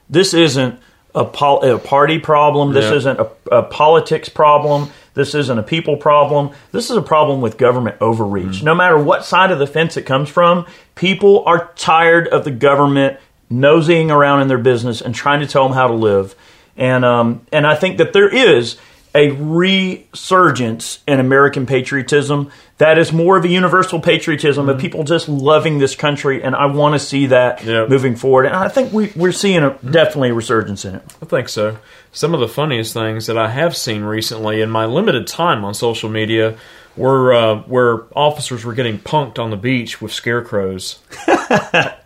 this 0.10 0.34
isn't 0.34 0.80
a, 1.16 1.26
pol- 1.26 1.64
a 1.64 1.78
party 1.80 2.20
problem. 2.20 2.74
This 2.74 2.86
Yeah. 2.86 2.98
isn't 2.98 3.20
a, 3.20 3.30
a 3.52 3.64
politics 3.64 4.30
problem. 4.30 4.90
This 5.16 5.36
isn't 5.36 5.58
a 5.58 5.64
people 5.64 5.98
problem. 5.98 6.52
This 6.72 6.90
is 6.90 6.96
a 6.96 7.02
problem 7.02 7.42
with 7.42 7.58
government 7.58 7.98
overreach. 8.00 8.58
Mm-hmm. 8.58 8.66
No 8.66 8.76
matter 8.76 8.98
what 8.98 9.26
side 9.26 9.52
of 9.52 9.60
the 9.60 9.68
fence 9.68 9.98
it 9.98 10.04
comes 10.04 10.30
from, 10.30 10.66
people 10.96 11.44
are 11.46 11.72
tired 11.76 12.28
of 12.28 12.44
the 12.46 12.52
government 12.52 13.18
nosying 13.52 14.12
around 14.12 14.42
in 14.42 14.48
their 14.48 14.60
business 14.60 15.02
and 15.02 15.14
trying 15.14 15.40
to 15.40 15.48
tell 15.48 15.64
them 15.64 15.74
how 15.74 15.88
to 15.88 15.94
live. 15.94 16.36
And 16.78 17.04
um, 17.04 17.42
and 17.52 17.68
I 17.68 17.76
think 17.76 17.98
that 17.98 18.14
there 18.14 18.30
is 18.30 18.78
a 19.16 19.32
resurgence 19.32 21.00
in 21.08 21.20
American 21.20 21.66
patriotism 21.66 22.52
that 22.78 22.98
is 22.98 23.12
more 23.12 23.38
of 23.38 23.44
a 23.44 23.48
universal 23.50 24.00
patriotism 24.00 24.70
of 24.70 24.80
people 24.80 25.04
just 25.04 25.28
loving 25.28 25.80
this 25.80 25.96
country, 25.96 26.42
and 26.44 26.56
I 26.56 26.68
want 26.68 26.94
to 26.94 27.00
see 27.00 27.26
that 27.28 27.64
Yeah. 27.64 27.88
moving 27.88 28.16
forward. 28.16 28.46
And 28.46 28.56
I 28.56 28.70
think 28.70 28.94
we, 28.94 29.12
we're 29.16 29.32
seeing 29.32 29.64
a, 29.64 29.72
definitely 29.84 30.30
a 30.30 30.34
resurgence 30.34 30.86
in 30.86 30.96
it. 30.96 31.04
I 31.22 31.26
think 31.26 31.50
so. 31.50 31.78
Some 32.12 32.34
of 32.34 32.40
the 32.40 32.48
funniest 32.48 32.94
things 32.94 33.26
that 33.28 33.38
I 33.38 33.50
have 33.50 33.76
seen 33.76 34.04
recently 34.04 34.62
in 34.62 34.70
my 34.70 34.86
limited 34.86 35.28
time 35.28 35.66
on 35.66 35.74
social 35.74 36.10
media 36.10 36.58
were 36.96 37.34
uh, 37.34 37.56
where 37.64 38.04
officers 38.18 38.64
were 38.64 38.74
getting 38.74 39.00
punked 39.00 39.40
on 39.40 39.50
the 39.52 39.58
beach 39.58 40.02
with 40.02 40.12
scarecrows. 40.14 41.00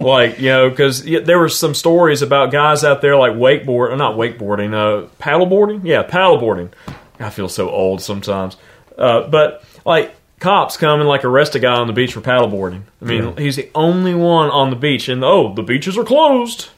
like 0.00 0.38
you 0.38 0.48
know, 0.48 0.70
because 0.70 1.04
there 1.04 1.38
were 1.38 1.48
some 1.48 1.74
stories 1.74 2.22
about 2.22 2.52
guys 2.52 2.84
out 2.84 3.00
there 3.00 3.16
like 3.16 3.32
wakeboard, 3.32 3.92
uh, 3.92 3.96
not 3.96 4.16
wakeboarding, 4.16 4.72
uh, 4.72 5.08
paddleboarding. 5.20 5.82
Yeah, 5.84 6.02
paddleboarding. 6.02 6.70
I 7.20 7.30
feel 7.30 7.48
so 7.48 7.70
old 7.70 8.02
sometimes, 8.02 8.56
uh, 8.98 9.28
but 9.28 9.64
like 9.84 10.14
cops 10.40 10.76
come 10.76 11.00
and 11.00 11.08
like 11.08 11.24
arrest 11.24 11.54
a 11.54 11.58
guy 11.58 11.74
on 11.74 11.86
the 11.86 11.92
beach 11.92 12.12
for 12.14 12.20
paddleboarding. 12.20 12.82
I 13.00 13.04
mean, 13.04 13.36
he's 13.36 13.56
the 13.56 13.70
only 13.74 14.14
one 14.14 14.50
on 14.50 14.70
the 14.70 14.76
beach, 14.76 15.08
and 15.08 15.22
oh, 15.24 15.54
the 15.54 15.62
beaches 15.62 15.96
are 15.96 16.04
closed. 16.04 16.68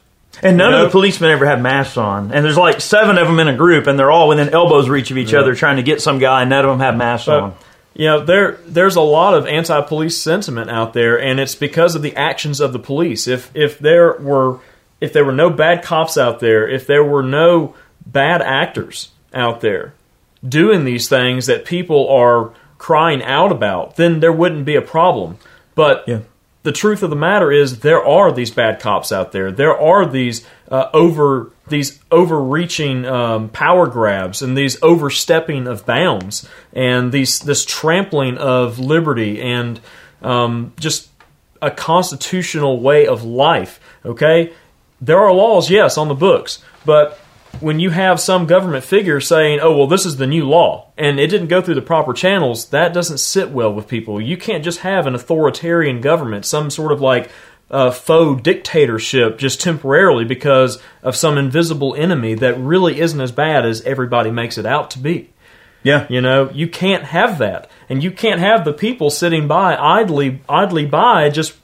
And 0.43 0.57
none 0.57 0.73
You 0.73 0.79
of 0.79 0.85
the 0.87 0.91
policemen 0.91 1.31
ever 1.31 1.45
have 1.45 1.61
masks 1.61 1.95
on. 1.95 2.33
And 2.33 2.43
there's 2.43 2.57
like 2.57 2.81
seven 2.81 3.17
of 3.17 3.25
them 3.27 3.39
in 3.39 3.47
a 3.47 3.55
group, 3.55 3.87
and 3.87 3.97
they're 3.97 4.11
all 4.11 4.27
within 4.27 4.49
elbows 4.49 4.89
reach 4.89 5.09
of 5.09 5.17
each 5.17 5.33
other 5.33 5.55
trying 5.55 5.77
to 5.77 5.83
get 5.83 6.01
some 6.01 6.19
guy, 6.19 6.41
and 6.41 6.49
none 6.49 6.65
of 6.65 6.71
them 6.71 6.79
have 6.79 6.97
masks 6.97 7.27
on. 7.29 7.53
You 7.97 8.07
know, 8.07 8.25
there 8.25 8.57
there's 8.67 8.97
a 8.97 9.01
lot 9.01 9.33
of 9.33 9.47
anti-police 9.47 10.17
sentiment 10.17 10.69
out 10.69 10.93
there, 10.93 11.19
and 11.19 11.39
it's 11.39 11.55
because 11.55 11.95
of 11.95 12.01
the 12.01 12.15
actions 12.15 12.59
of 12.59 12.73
the 12.73 12.79
police. 12.79 13.27
If 13.27 13.49
if 13.55 13.79
there 13.79 14.17
were 14.19 14.59
if 14.99 15.13
there 15.13 15.23
were 15.25 15.31
no 15.31 15.49
bad 15.49 15.81
cops 15.83 16.17
out 16.17 16.39
there, 16.41 16.67
if 16.67 16.85
there 16.87 17.03
were 17.03 17.23
no 17.23 17.73
bad 18.05 18.41
actors 18.41 19.11
out 19.33 19.61
there 19.61 19.93
doing 20.47 20.83
these 20.85 21.07
things 21.09 21.45
that 21.47 21.65
people 21.65 22.07
are 22.09 22.51
crying 22.77 23.23
out 23.23 23.51
about, 23.51 23.95
then 23.95 24.19
there 24.19 24.31
wouldn't 24.31 24.65
be 24.65 24.75
a 24.75 24.81
problem. 24.81 25.37
But 25.73 26.03
Yeah. 26.05 26.19
the 26.63 26.71
truth 26.71 27.01
of 27.01 27.09
the 27.09 27.15
matter 27.15 27.51
is 27.51 27.79
there 27.79 28.05
are 28.05 28.31
these 28.31 28.51
bad 28.51 28.79
cops 28.79 29.11
out 29.11 29.31
there. 29.31 29.51
There 29.51 29.75
are 29.77 30.05
these 30.05 30.45
uh, 30.69 30.89
over 30.93 31.51
these 31.67 31.99
overreaching 32.11 33.05
um, 33.05 33.49
power 33.49 33.87
grabs 33.87 34.41
and 34.41 34.57
these 34.57 34.81
overstepping 34.81 35.67
of 35.67 35.85
bounds 35.85 36.47
and 36.73 37.11
these 37.11 37.39
this 37.39 37.65
trampling 37.65 38.37
of 38.37 38.77
liberty 38.79 39.41
and 39.41 39.79
um, 40.21 40.73
just 40.79 41.09
a 41.61 41.71
constitutional 41.71 42.79
way 42.79 43.07
of 43.07 43.23
life. 43.23 43.79
Okay, 44.05 44.53
there 45.01 45.19
are 45.19 45.33
laws, 45.33 45.69
yes, 45.69 45.97
on 45.97 46.07
the 46.07 46.15
books, 46.15 46.63
but 46.85 47.19
when 47.59 47.79
you 47.79 47.89
have 47.89 48.19
some 48.19 48.45
government 48.45 48.83
figure 48.83 49.19
saying, 49.19 49.59
"Oh, 49.61 49.75
well, 49.75 49.87
this 49.87 50.05
is 50.05 50.17
the 50.17 50.27
new 50.27 50.47
law," 50.47 50.91
and 50.97 51.19
it 51.19 51.27
didn't 51.27 51.47
go 51.47 51.61
through 51.61 51.75
the 51.75 51.81
proper 51.81 52.13
channels, 52.13 52.69
that 52.69 52.93
doesn't 52.93 53.19
sit 53.19 53.49
well 53.49 53.73
with 53.73 53.87
people. 53.87 54.19
You 54.21 54.37
can't 54.37 54.63
just 54.63 54.79
have 54.79 55.07
an 55.07 55.15
authoritarian 55.15 56.01
government, 56.01 56.45
some 56.45 56.69
sort 56.69 56.91
of 56.91 57.01
like 57.01 57.29
uh, 57.69 57.91
faux 57.91 58.41
dictatorship, 58.41 59.37
just 59.37 59.61
temporarily 59.61 60.25
because 60.25 60.81
of 61.01 61.15
some 61.15 61.37
invisible 61.37 61.95
enemy 61.95 62.35
that 62.35 62.57
really 62.57 62.99
isn't 62.99 63.19
as 63.19 63.31
bad 63.31 63.65
as 63.65 63.81
everybody 63.81 64.31
makes 64.31 64.57
it 64.57 64.65
out 64.65 64.91
to 64.91 64.99
be. 64.99 65.29
Yeah. 65.83 66.07
You 66.09 66.21
know, 66.21 66.49
you 66.51 66.67
can't 66.67 67.03
have 67.03 67.37
that, 67.39 67.69
and 67.89 68.03
you 68.03 68.11
can't 68.11 68.39
have 68.39 68.65
the 68.65 68.73
people 68.73 69.09
sitting 69.09 69.47
by 69.47 69.75
idly, 69.75 70.41
idly 70.49 70.85
by, 70.85 71.29
just 71.29 71.55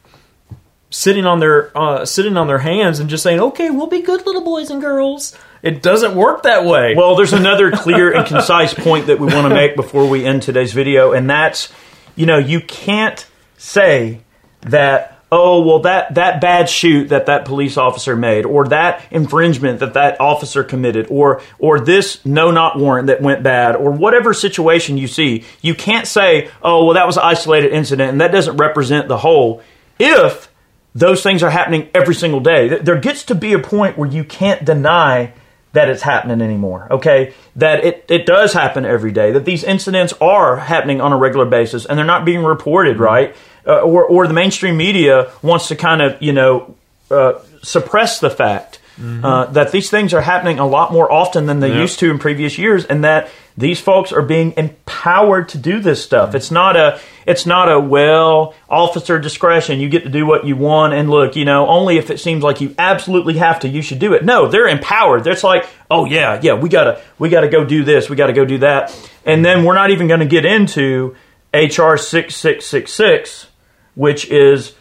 sitting 0.91 1.25
on 1.25 1.39
their 1.39 1.75
uh, 1.75 2.05
sitting 2.05 2.37
on 2.37 2.47
their 2.47 2.59
hands 2.59 2.99
and 2.99 3.09
just 3.09 3.23
saying, 3.23 3.39
"Okay, 3.39 3.71
we'll 3.71 3.87
be 3.87 4.01
good 4.01 4.25
little 4.25 4.43
boys 4.43 4.69
and 4.69 4.81
girls." 4.81 5.35
It 5.63 5.81
doesn't 5.81 6.15
work 6.15 6.43
that 6.43 6.65
way. 6.65 6.95
Well, 6.95 7.15
there's 7.15 7.33
another 7.33 7.71
clear 7.71 8.13
and 8.13 8.27
concise 8.27 8.73
point 8.73 9.07
that 9.07 9.19
we 9.19 9.27
want 9.27 9.47
to 9.47 9.53
make 9.53 9.75
before 9.75 10.07
we 10.07 10.25
end 10.25 10.41
today's 10.41 10.73
video, 10.73 11.13
and 11.13 11.29
that's, 11.29 11.71
you 12.15 12.25
know, 12.25 12.39
you 12.39 12.61
can't 12.61 13.27
say 13.57 14.21
that, 14.61 15.20
oh, 15.31 15.61
well, 15.61 15.79
that, 15.79 16.15
that 16.15 16.41
bad 16.41 16.69
shoot 16.69 17.09
that 17.09 17.27
that 17.27 17.45
police 17.45 17.77
officer 17.77 18.15
made, 18.15 18.45
or 18.45 18.67
that 18.67 19.05
infringement 19.11 19.79
that 19.79 19.93
that 19.93 20.19
officer 20.19 20.63
committed, 20.63 21.07
or, 21.09 21.41
or 21.57 21.79
this 21.79 22.23
no 22.25 22.51
not 22.51 22.77
warrant 22.77 23.07
that 23.07 23.21
went 23.21 23.41
bad, 23.41 23.75
or 23.75 23.91
whatever 23.91 24.33
situation 24.33 24.97
you 24.97 25.07
see, 25.07 25.45
you 25.61 25.73
can't 25.73 26.07
say, 26.07 26.49
oh, 26.61 26.85
well, 26.85 26.95
that 26.95 27.07
was 27.07 27.17
an 27.17 27.23
isolated 27.23 27.71
incident, 27.71 28.11
and 28.11 28.21
that 28.21 28.31
doesn't 28.31 28.57
represent 28.57 29.07
the 29.07 29.17
whole. 29.17 29.61
If 29.99 30.51
those 30.93 31.23
things 31.23 31.41
are 31.43 31.49
happening 31.49 31.89
every 31.93 32.15
single 32.15 32.39
day. 32.39 32.67
There 32.79 32.99
gets 32.99 33.23
to 33.25 33.35
be 33.35 33.53
a 33.53 33.59
point 33.59 33.97
where 33.97 34.09
you 34.09 34.23
can't 34.23 34.65
deny 34.65 35.33
that 35.73 35.89
it's 35.89 36.01
happening 36.01 36.41
anymore. 36.41 36.87
Okay, 36.91 37.33
that 37.55 37.85
it, 37.85 38.05
it 38.09 38.25
does 38.25 38.51
happen 38.51 38.85
every 38.85 39.11
day. 39.11 39.31
That 39.31 39.45
these 39.45 39.63
incidents 39.63 40.13
are 40.19 40.57
happening 40.57 40.99
on 40.99 41.13
a 41.13 41.17
regular 41.17 41.45
basis 41.45 41.85
and 41.85 41.97
they're 41.97 42.05
not 42.05 42.25
being 42.25 42.43
reported 42.43 42.99
right, 42.99 43.35
uh, 43.67 43.79
or 43.81 44.03
or 44.05 44.27
the 44.27 44.33
mainstream 44.33 44.77
media 44.77 45.31
wants 45.41 45.67
to 45.69 45.75
kind 45.75 46.01
of 46.01 46.21
you 46.21 46.33
know 46.33 46.75
uh, 47.09 47.33
suppress 47.63 48.19
the 48.19 48.29
fact. 48.29 48.77
Uh, 49.01 49.45
that 49.45 49.71
these 49.71 49.89
things 49.89 50.13
are 50.13 50.21
happening 50.21 50.59
a 50.59 50.67
lot 50.67 50.93
more 50.93 51.11
often 51.11 51.47
than 51.47 51.59
they 51.59 51.69
Yeah. 51.69 51.79
used 51.81 51.97
to 51.99 52.11
in 52.11 52.19
previous 52.19 52.59
years, 52.59 52.85
and 52.85 53.03
that 53.03 53.29
these 53.57 53.79
folks 53.79 54.11
are 54.11 54.21
being 54.21 54.53
empowered 54.57 55.49
to 55.49 55.57
do 55.57 55.79
this 55.79 56.03
stuff. 56.03 56.35
It's 56.35 56.51
not 56.51 56.75
a 56.75 56.99
it's 57.25 57.47
not 57.47 57.71
a 57.71 57.79
well 57.79 58.53
officer 58.69 59.17
discretion. 59.17 59.79
You 59.79 59.89
get 59.89 60.03
to 60.03 60.09
do 60.09 60.27
what 60.27 60.45
you 60.45 60.55
want, 60.55 60.93
and 60.93 61.09
look, 61.09 61.35
you 61.35 61.45
know, 61.45 61.67
only 61.67 61.97
if 61.97 62.11
it 62.11 62.19
seems 62.19 62.43
like 62.43 62.61
you 62.61 62.75
absolutely 62.77 63.35
have 63.39 63.61
to, 63.61 63.67
you 63.67 63.81
should 63.81 63.97
do 63.97 64.13
it. 64.13 64.23
No, 64.23 64.47
they're 64.47 64.67
empowered. 64.67 65.25
It's 65.25 65.43
like, 65.43 65.65
oh 65.89 66.05
yeah, 66.05 66.39
yeah, 66.43 66.53
we 66.53 66.69
gotta 66.69 67.01
we 67.17 67.29
gotta 67.29 67.47
go 67.49 67.63
do 67.65 67.83
this, 67.83 68.07
we 68.07 68.15
gotta 68.15 68.33
go 68.33 68.45
do 68.45 68.59
that, 68.59 68.95
and 69.25 69.43
then 69.43 69.63
we're 69.65 69.73
not 69.73 69.89
even 69.89 70.07
going 70.09 70.19
to 70.19 70.27
get 70.27 70.45
into 70.45 71.15
HR 71.55 71.95
six 71.97 72.35
six 72.35 72.67
six 72.67 72.93
six, 72.93 73.47
which 73.95 74.25
is 74.29 74.73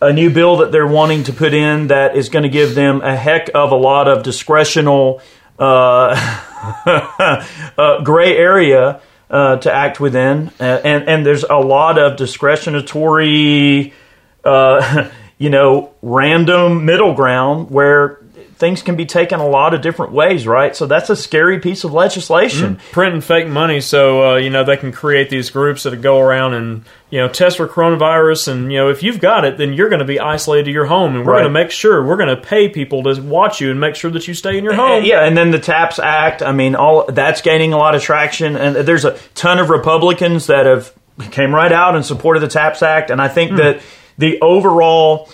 a 0.00 0.12
new 0.12 0.30
bill 0.30 0.58
that 0.58 0.70
they're 0.70 0.86
wanting 0.86 1.24
to 1.24 1.32
put 1.32 1.52
in 1.52 1.88
that 1.88 2.16
is 2.16 2.28
going 2.28 2.44
to 2.44 2.48
give 2.48 2.74
them 2.74 3.00
a 3.02 3.16
heck 3.16 3.50
of 3.54 3.72
a 3.72 3.76
lot 3.76 4.08
of 4.08 4.22
discretional 4.22 5.20
uh, 5.58 6.14
uh, 7.78 8.02
gray 8.02 8.36
area 8.36 9.00
uh, 9.30 9.56
to 9.56 9.72
act 9.72 10.00
within, 10.00 10.50
and 10.58 11.08
and 11.08 11.26
there's 11.26 11.44
a 11.44 11.56
lot 11.56 11.98
of 11.98 12.16
discretionatory, 12.16 13.92
uh, 14.44 15.10
you 15.38 15.50
know, 15.50 15.92
random 16.00 16.84
middle 16.84 17.14
ground 17.14 17.70
where 17.70 18.20
things 18.58 18.82
can 18.82 18.96
be 18.96 19.06
taken 19.06 19.38
a 19.40 19.46
lot 19.48 19.72
of 19.72 19.80
different 19.82 20.12
ways, 20.12 20.46
right? 20.46 20.74
So 20.74 20.86
that's 20.86 21.10
a 21.10 21.16
scary 21.16 21.60
piece 21.60 21.84
of 21.84 21.92
legislation. 21.92 22.80
printing 22.92 23.20
fake 23.20 23.46
money 23.48 23.80
so 23.80 24.32
uh, 24.32 24.36
you 24.36 24.50
know 24.50 24.64
they 24.64 24.76
can 24.76 24.92
create 24.92 25.30
these 25.30 25.50
groups 25.50 25.84
that 25.84 25.96
go 26.02 26.18
around 26.20 26.54
and 26.54 26.84
you 27.10 27.18
know 27.20 27.28
test 27.28 27.56
for 27.56 27.68
coronavirus 27.68 28.48
and 28.48 28.72
you 28.72 28.78
know 28.78 28.88
if 28.90 29.02
you've 29.02 29.20
got 29.20 29.44
it 29.44 29.56
then 29.58 29.72
you're 29.72 29.88
going 29.88 30.00
to 30.00 30.04
be 30.04 30.18
isolated 30.20 30.64
to 30.64 30.70
your 30.72 30.86
home 30.86 31.14
and 31.16 31.24
we're 31.24 31.32
Right. 31.32 31.42
going 31.42 31.52
to 31.54 31.60
make 31.60 31.70
sure 31.70 32.04
we're 32.04 32.16
going 32.16 32.34
to 32.34 32.36
pay 32.40 32.68
people 32.68 33.02
to 33.04 33.20
watch 33.22 33.60
you 33.60 33.70
and 33.70 33.80
make 33.80 33.94
sure 33.94 34.10
that 34.10 34.26
you 34.28 34.34
stay 34.34 34.58
in 34.58 34.64
your 34.64 34.74
home 34.74 35.04
Yeah, 35.04 35.24
and 35.24 35.36
then 35.36 35.50
the 35.52 35.58
TAPS 35.60 35.98
Act. 35.98 36.42
I 36.42 36.52
mean, 36.52 36.74
all 36.74 37.06
that's 37.06 37.40
gaining 37.40 37.72
a 37.72 37.78
lot 37.78 37.94
of 37.94 38.02
traction, 38.02 38.56
and 38.56 38.74
there's 38.76 39.04
a 39.04 39.16
ton 39.34 39.58
of 39.58 39.70
Republicans 39.70 40.48
that 40.48 40.66
have 40.66 40.92
came 41.30 41.54
right 41.54 41.72
out 41.72 41.94
and 41.96 42.04
supported 42.04 42.40
the 42.40 42.48
TAPS 42.48 42.82
Act, 42.82 43.10
and 43.10 43.20
I 43.22 43.28
think 43.28 43.56
that 43.56 43.80
the 44.18 44.40
overall 44.40 45.28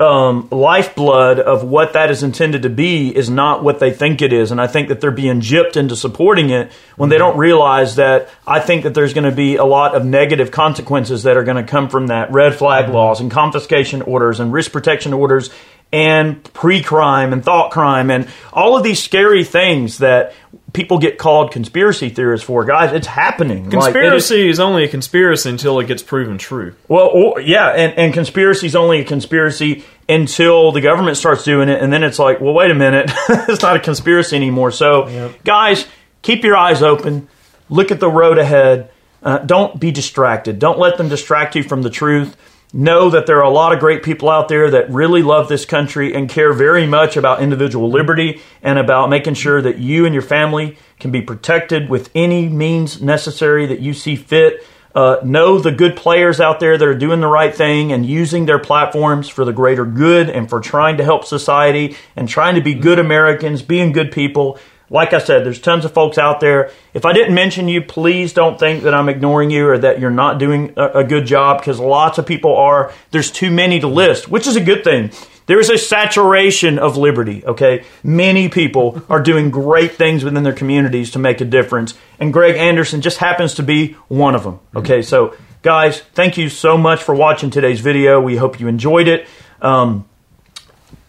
um, 0.00 0.48
lifeblood 0.50 1.38
of 1.38 1.62
what 1.64 1.92
that 1.92 2.10
is 2.10 2.22
intended 2.22 2.62
to 2.62 2.68
be 2.70 3.14
is 3.14 3.30
not 3.30 3.62
what 3.62 3.78
they 3.78 3.92
think 3.92 4.20
it 4.20 4.32
is. 4.32 4.50
And 4.50 4.60
I 4.60 4.66
think 4.66 4.88
that 4.88 5.00
they're 5.00 5.10
being 5.10 5.40
gypped 5.40 5.76
into 5.76 5.94
supporting 5.94 6.50
it 6.50 6.72
when 6.96 7.08
they 7.08 7.18
don't 7.18 7.36
realize 7.36 7.96
that 7.96 8.28
I 8.46 8.60
think 8.60 8.82
that 8.82 8.94
there's 8.94 9.14
going 9.14 9.30
to 9.30 9.36
be 9.36 9.56
a 9.56 9.64
lot 9.64 9.94
of 9.94 10.04
negative 10.04 10.50
consequences 10.50 11.22
that 11.22 11.36
are 11.36 11.44
going 11.44 11.64
to 11.64 11.70
come 11.70 11.88
from 11.88 12.08
that. 12.08 12.32
Red 12.32 12.54
flag 12.54 12.88
laws 12.88 13.20
and 13.20 13.30
confiscation 13.30 14.02
orders 14.02 14.40
and 14.40 14.52
risk 14.52 14.72
protection 14.72 15.12
orders 15.12 15.50
and 15.92 16.42
pre-crime 16.54 17.32
and 17.32 17.44
thought 17.44 17.70
crime 17.70 18.10
and 18.10 18.26
all 18.52 18.76
of 18.76 18.82
these 18.82 19.02
scary 19.02 19.44
things 19.44 19.98
that 19.98 20.32
people 20.72 20.98
get 20.98 21.18
called 21.18 21.52
conspiracy 21.52 22.08
theorists 22.08 22.46
for. 22.46 22.64
Guys, 22.64 22.94
it's 22.94 23.06
happening. 23.06 23.64
Like, 23.68 23.70
it 23.70 23.76
is- 23.78 23.82
Conspiracy 24.28 24.48
is 24.48 24.58
only 24.58 24.84
a 24.84 24.88
conspiracy 24.88 25.50
until 25.50 25.78
it 25.80 25.86
gets 25.86 26.02
proven 26.02 26.38
true. 26.38 26.74
well, 26.88 27.08
or, 27.08 27.40
yeah, 27.40 27.68
and, 27.68 27.92
and 27.98 28.14
conspiracy 28.14 28.66
is 28.66 28.74
only 28.74 29.00
a 29.00 29.04
conspiracy 29.04 29.84
until 30.08 30.72
the 30.72 30.80
government 30.80 31.18
starts 31.18 31.44
doing 31.44 31.68
it, 31.68 31.82
and 31.82 31.92
then 31.92 32.02
it's 32.02 32.18
like, 32.18 32.40
well, 32.40 32.54
wait 32.54 32.70
a 32.70 32.74
minute, 32.74 33.10
it's 33.28 33.60
not 33.62 33.76
a 33.76 33.80
conspiracy 33.80 34.34
anymore. 34.34 34.70
So, 34.70 35.32
guys, 35.44 35.86
keep 36.22 36.42
your 36.42 36.56
eyes 36.56 36.82
open, 36.82 37.28
look 37.68 37.90
at 37.90 38.00
the 38.00 38.08
road 38.10 38.38
ahead. 38.38 38.90
Uh, 39.22 39.38
don't 39.38 39.78
be 39.78 39.92
distracted. 39.92 40.58
Don't 40.58 40.78
let 40.80 40.96
them 40.96 41.08
distract 41.08 41.54
you 41.54 41.62
from 41.62 41.82
the 41.82 41.90
truth. 41.90 42.36
Know 42.74 43.10
that 43.10 43.26
there 43.26 43.36
are 43.36 43.44
a 43.44 43.50
lot 43.50 43.74
of 43.74 43.80
great 43.80 44.02
people 44.02 44.30
out 44.30 44.48
there 44.48 44.70
that 44.70 44.90
really 44.90 45.22
love 45.22 45.48
this 45.50 45.66
country 45.66 46.14
and 46.14 46.26
care 46.26 46.54
very 46.54 46.86
much 46.86 47.18
about 47.18 47.42
individual 47.42 47.90
liberty 47.90 48.40
and 48.62 48.78
about 48.78 49.10
making 49.10 49.34
sure 49.34 49.60
that 49.60 49.76
you 49.76 50.06
and 50.06 50.14
your 50.14 50.22
family 50.22 50.78
can 50.98 51.10
be 51.10 51.20
protected 51.20 51.90
with 51.90 52.10
any 52.14 52.48
means 52.48 53.02
necessary 53.02 53.66
that 53.66 53.80
you 53.80 53.92
see 53.92 54.16
fit. 54.16 54.66
Uh, 54.94 55.18
know 55.22 55.58
the 55.58 55.70
good 55.70 55.96
players 55.96 56.40
out 56.40 56.60
there 56.60 56.78
that 56.78 56.88
are 56.88 56.94
doing 56.94 57.20
the 57.20 57.26
right 57.26 57.54
thing 57.54 57.92
and 57.92 58.06
using 58.06 58.46
their 58.46 58.58
platforms 58.58 59.28
for 59.28 59.44
the 59.44 59.52
greater 59.52 59.84
good 59.84 60.30
and 60.30 60.48
for 60.48 60.60
trying 60.60 60.96
to 60.96 61.04
help 61.04 61.26
society 61.26 61.94
and 62.16 62.26
trying 62.26 62.54
to 62.54 62.62
be 62.62 62.72
good 62.72 62.98
Americans, 62.98 63.60
being 63.60 63.92
good 63.92 64.12
people. 64.12 64.58
Like 64.92 65.14
I 65.14 65.18
said, 65.18 65.44
there's 65.46 65.58
tons 65.58 65.86
of 65.86 65.94
folks 65.94 66.18
out 66.18 66.40
there. 66.40 66.70
If 66.92 67.06
I 67.06 67.14
didn't 67.14 67.34
mention 67.34 67.66
you, 67.66 67.80
please 67.80 68.34
don't 68.34 68.58
think 68.58 68.82
that 68.82 68.92
I'm 68.92 69.08
ignoring 69.08 69.50
you 69.50 69.66
or 69.66 69.78
that 69.78 69.98
you're 69.98 70.10
not 70.10 70.38
doing 70.38 70.74
a, 70.76 70.98
a 70.98 71.04
good 71.04 71.24
job 71.24 71.60
because 71.60 71.80
lots 71.80 72.18
of 72.18 72.26
people 72.26 72.54
are. 72.54 72.92
There's 73.10 73.30
too 73.30 73.50
many 73.50 73.80
to 73.80 73.88
list, 73.88 74.28
which 74.28 74.46
is 74.46 74.54
a 74.54 74.60
good 74.60 74.84
thing. 74.84 75.10
There 75.46 75.58
is 75.58 75.70
a 75.70 75.78
saturation 75.78 76.78
of 76.78 76.98
liberty, 76.98 77.42
okay? 77.44 77.84
Many 78.04 78.50
people 78.50 79.02
are 79.08 79.22
doing 79.22 79.50
great 79.50 79.94
things 79.94 80.24
within 80.24 80.42
their 80.42 80.52
communities 80.52 81.12
to 81.12 81.18
make 81.18 81.40
a 81.40 81.46
difference. 81.46 81.94
And 82.20 82.30
Greg 82.30 82.56
Anderson 82.56 83.00
just 83.00 83.16
happens 83.16 83.54
to 83.54 83.62
be 83.62 83.94
one 84.08 84.34
of 84.34 84.44
them, 84.44 84.60
okay? 84.76 85.00
So, 85.00 85.34
guys, 85.62 86.00
thank 86.12 86.36
you 86.36 86.50
so 86.50 86.76
much 86.76 87.02
for 87.02 87.14
watching 87.14 87.48
today's 87.48 87.80
video. 87.80 88.20
We 88.20 88.36
hope 88.36 88.60
you 88.60 88.68
enjoyed 88.68 89.08
it. 89.08 89.26
Um, 89.62 90.04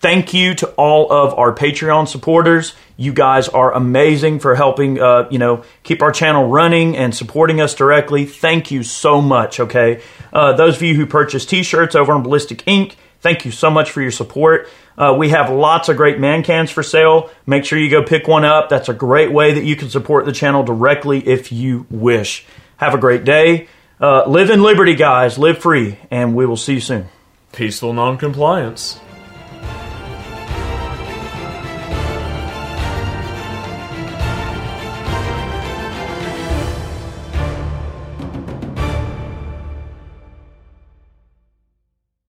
thank 0.03 0.33
you 0.33 0.53
to 0.53 0.67
all 0.71 1.11
of 1.11 1.33
our 1.39 1.55
Patreon 1.55 2.09
supporters. 2.09 2.75
You 2.97 3.13
guys 3.13 3.47
are 3.47 3.73
amazing 3.73 4.39
for 4.39 4.53
helping, 4.53 4.99
uh, 4.99 5.29
you 5.31 5.39
know, 5.39 5.63
keep 5.83 6.01
our 6.01 6.11
channel 6.11 6.49
running 6.49 6.97
and 6.97 7.15
supporting 7.15 7.61
us 7.61 7.73
directly. 7.73 8.25
Thank 8.25 8.69
you 8.69 8.83
so 8.83 9.21
much. 9.21 9.61
Okay, 9.61 10.01
uh, 10.33 10.53
those 10.53 10.75
of 10.75 10.81
you 10.81 10.93
who 10.93 11.05
purchase 11.05 11.45
T-shirts 11.45 11.95
over 11.95 12.11
on 12.11 12.21
Ballistic 12.21 12.67
Ink, 12.67 12.97
thank 13.21 13.45
you 13.45 13.51
so 13.51 13.71
much 13.71 13.91
for 13.91 14.01
your 14.01 14.11
support. 14.11 14.67
Uh, 14.97 15.15
we 15.17 15.29
have 15.29 15.49
lots 15.49 15.87
of 15.87 15.95
great 15.95 16.19
man 16.19 16.43
cans 16.43 16.69
for 16.69 16.83
sale. 16.83 17.31
Make 17.47 17.63
sure 17.63 17.79
you 17.79 17.89
go 17.89 18.03
pick 18.03 18.27
one 18.27 18.43
up. 18.43 18.69
That's 18.69 18.89
a 18.89 18.93
great 18.93 19.31
way 19.31 19.53
that 19.53 19.63
you 19.63 19.77
can 19.77 19.89
support 19.89 20.25
the 20.25 20.33
channel 20.33 20.63
directly 20.63 21.25
if 21.25 21.51
you 21.51 21.87
wish. 21.89 22.45
Have 22.77 22.93
a 22.93 22.99
great 22.99 23.23
day. 23.23 23.69
Uh, 24.01 24.25
live 24.27 24.49
in 24.49 24.61
liberty, 24.61 24.95
guys. 24.95 25.39
Live 25.39 25.59
free, 25.59 25.97
and 26.11 26.35
we 26.35 26.45
will 26.45 26.57
see 26.57 26.73
you 26.75 26.81
soon. 26.81 27.05
Peaceful 27.53 27.93
noncompliance. 27.93 28.99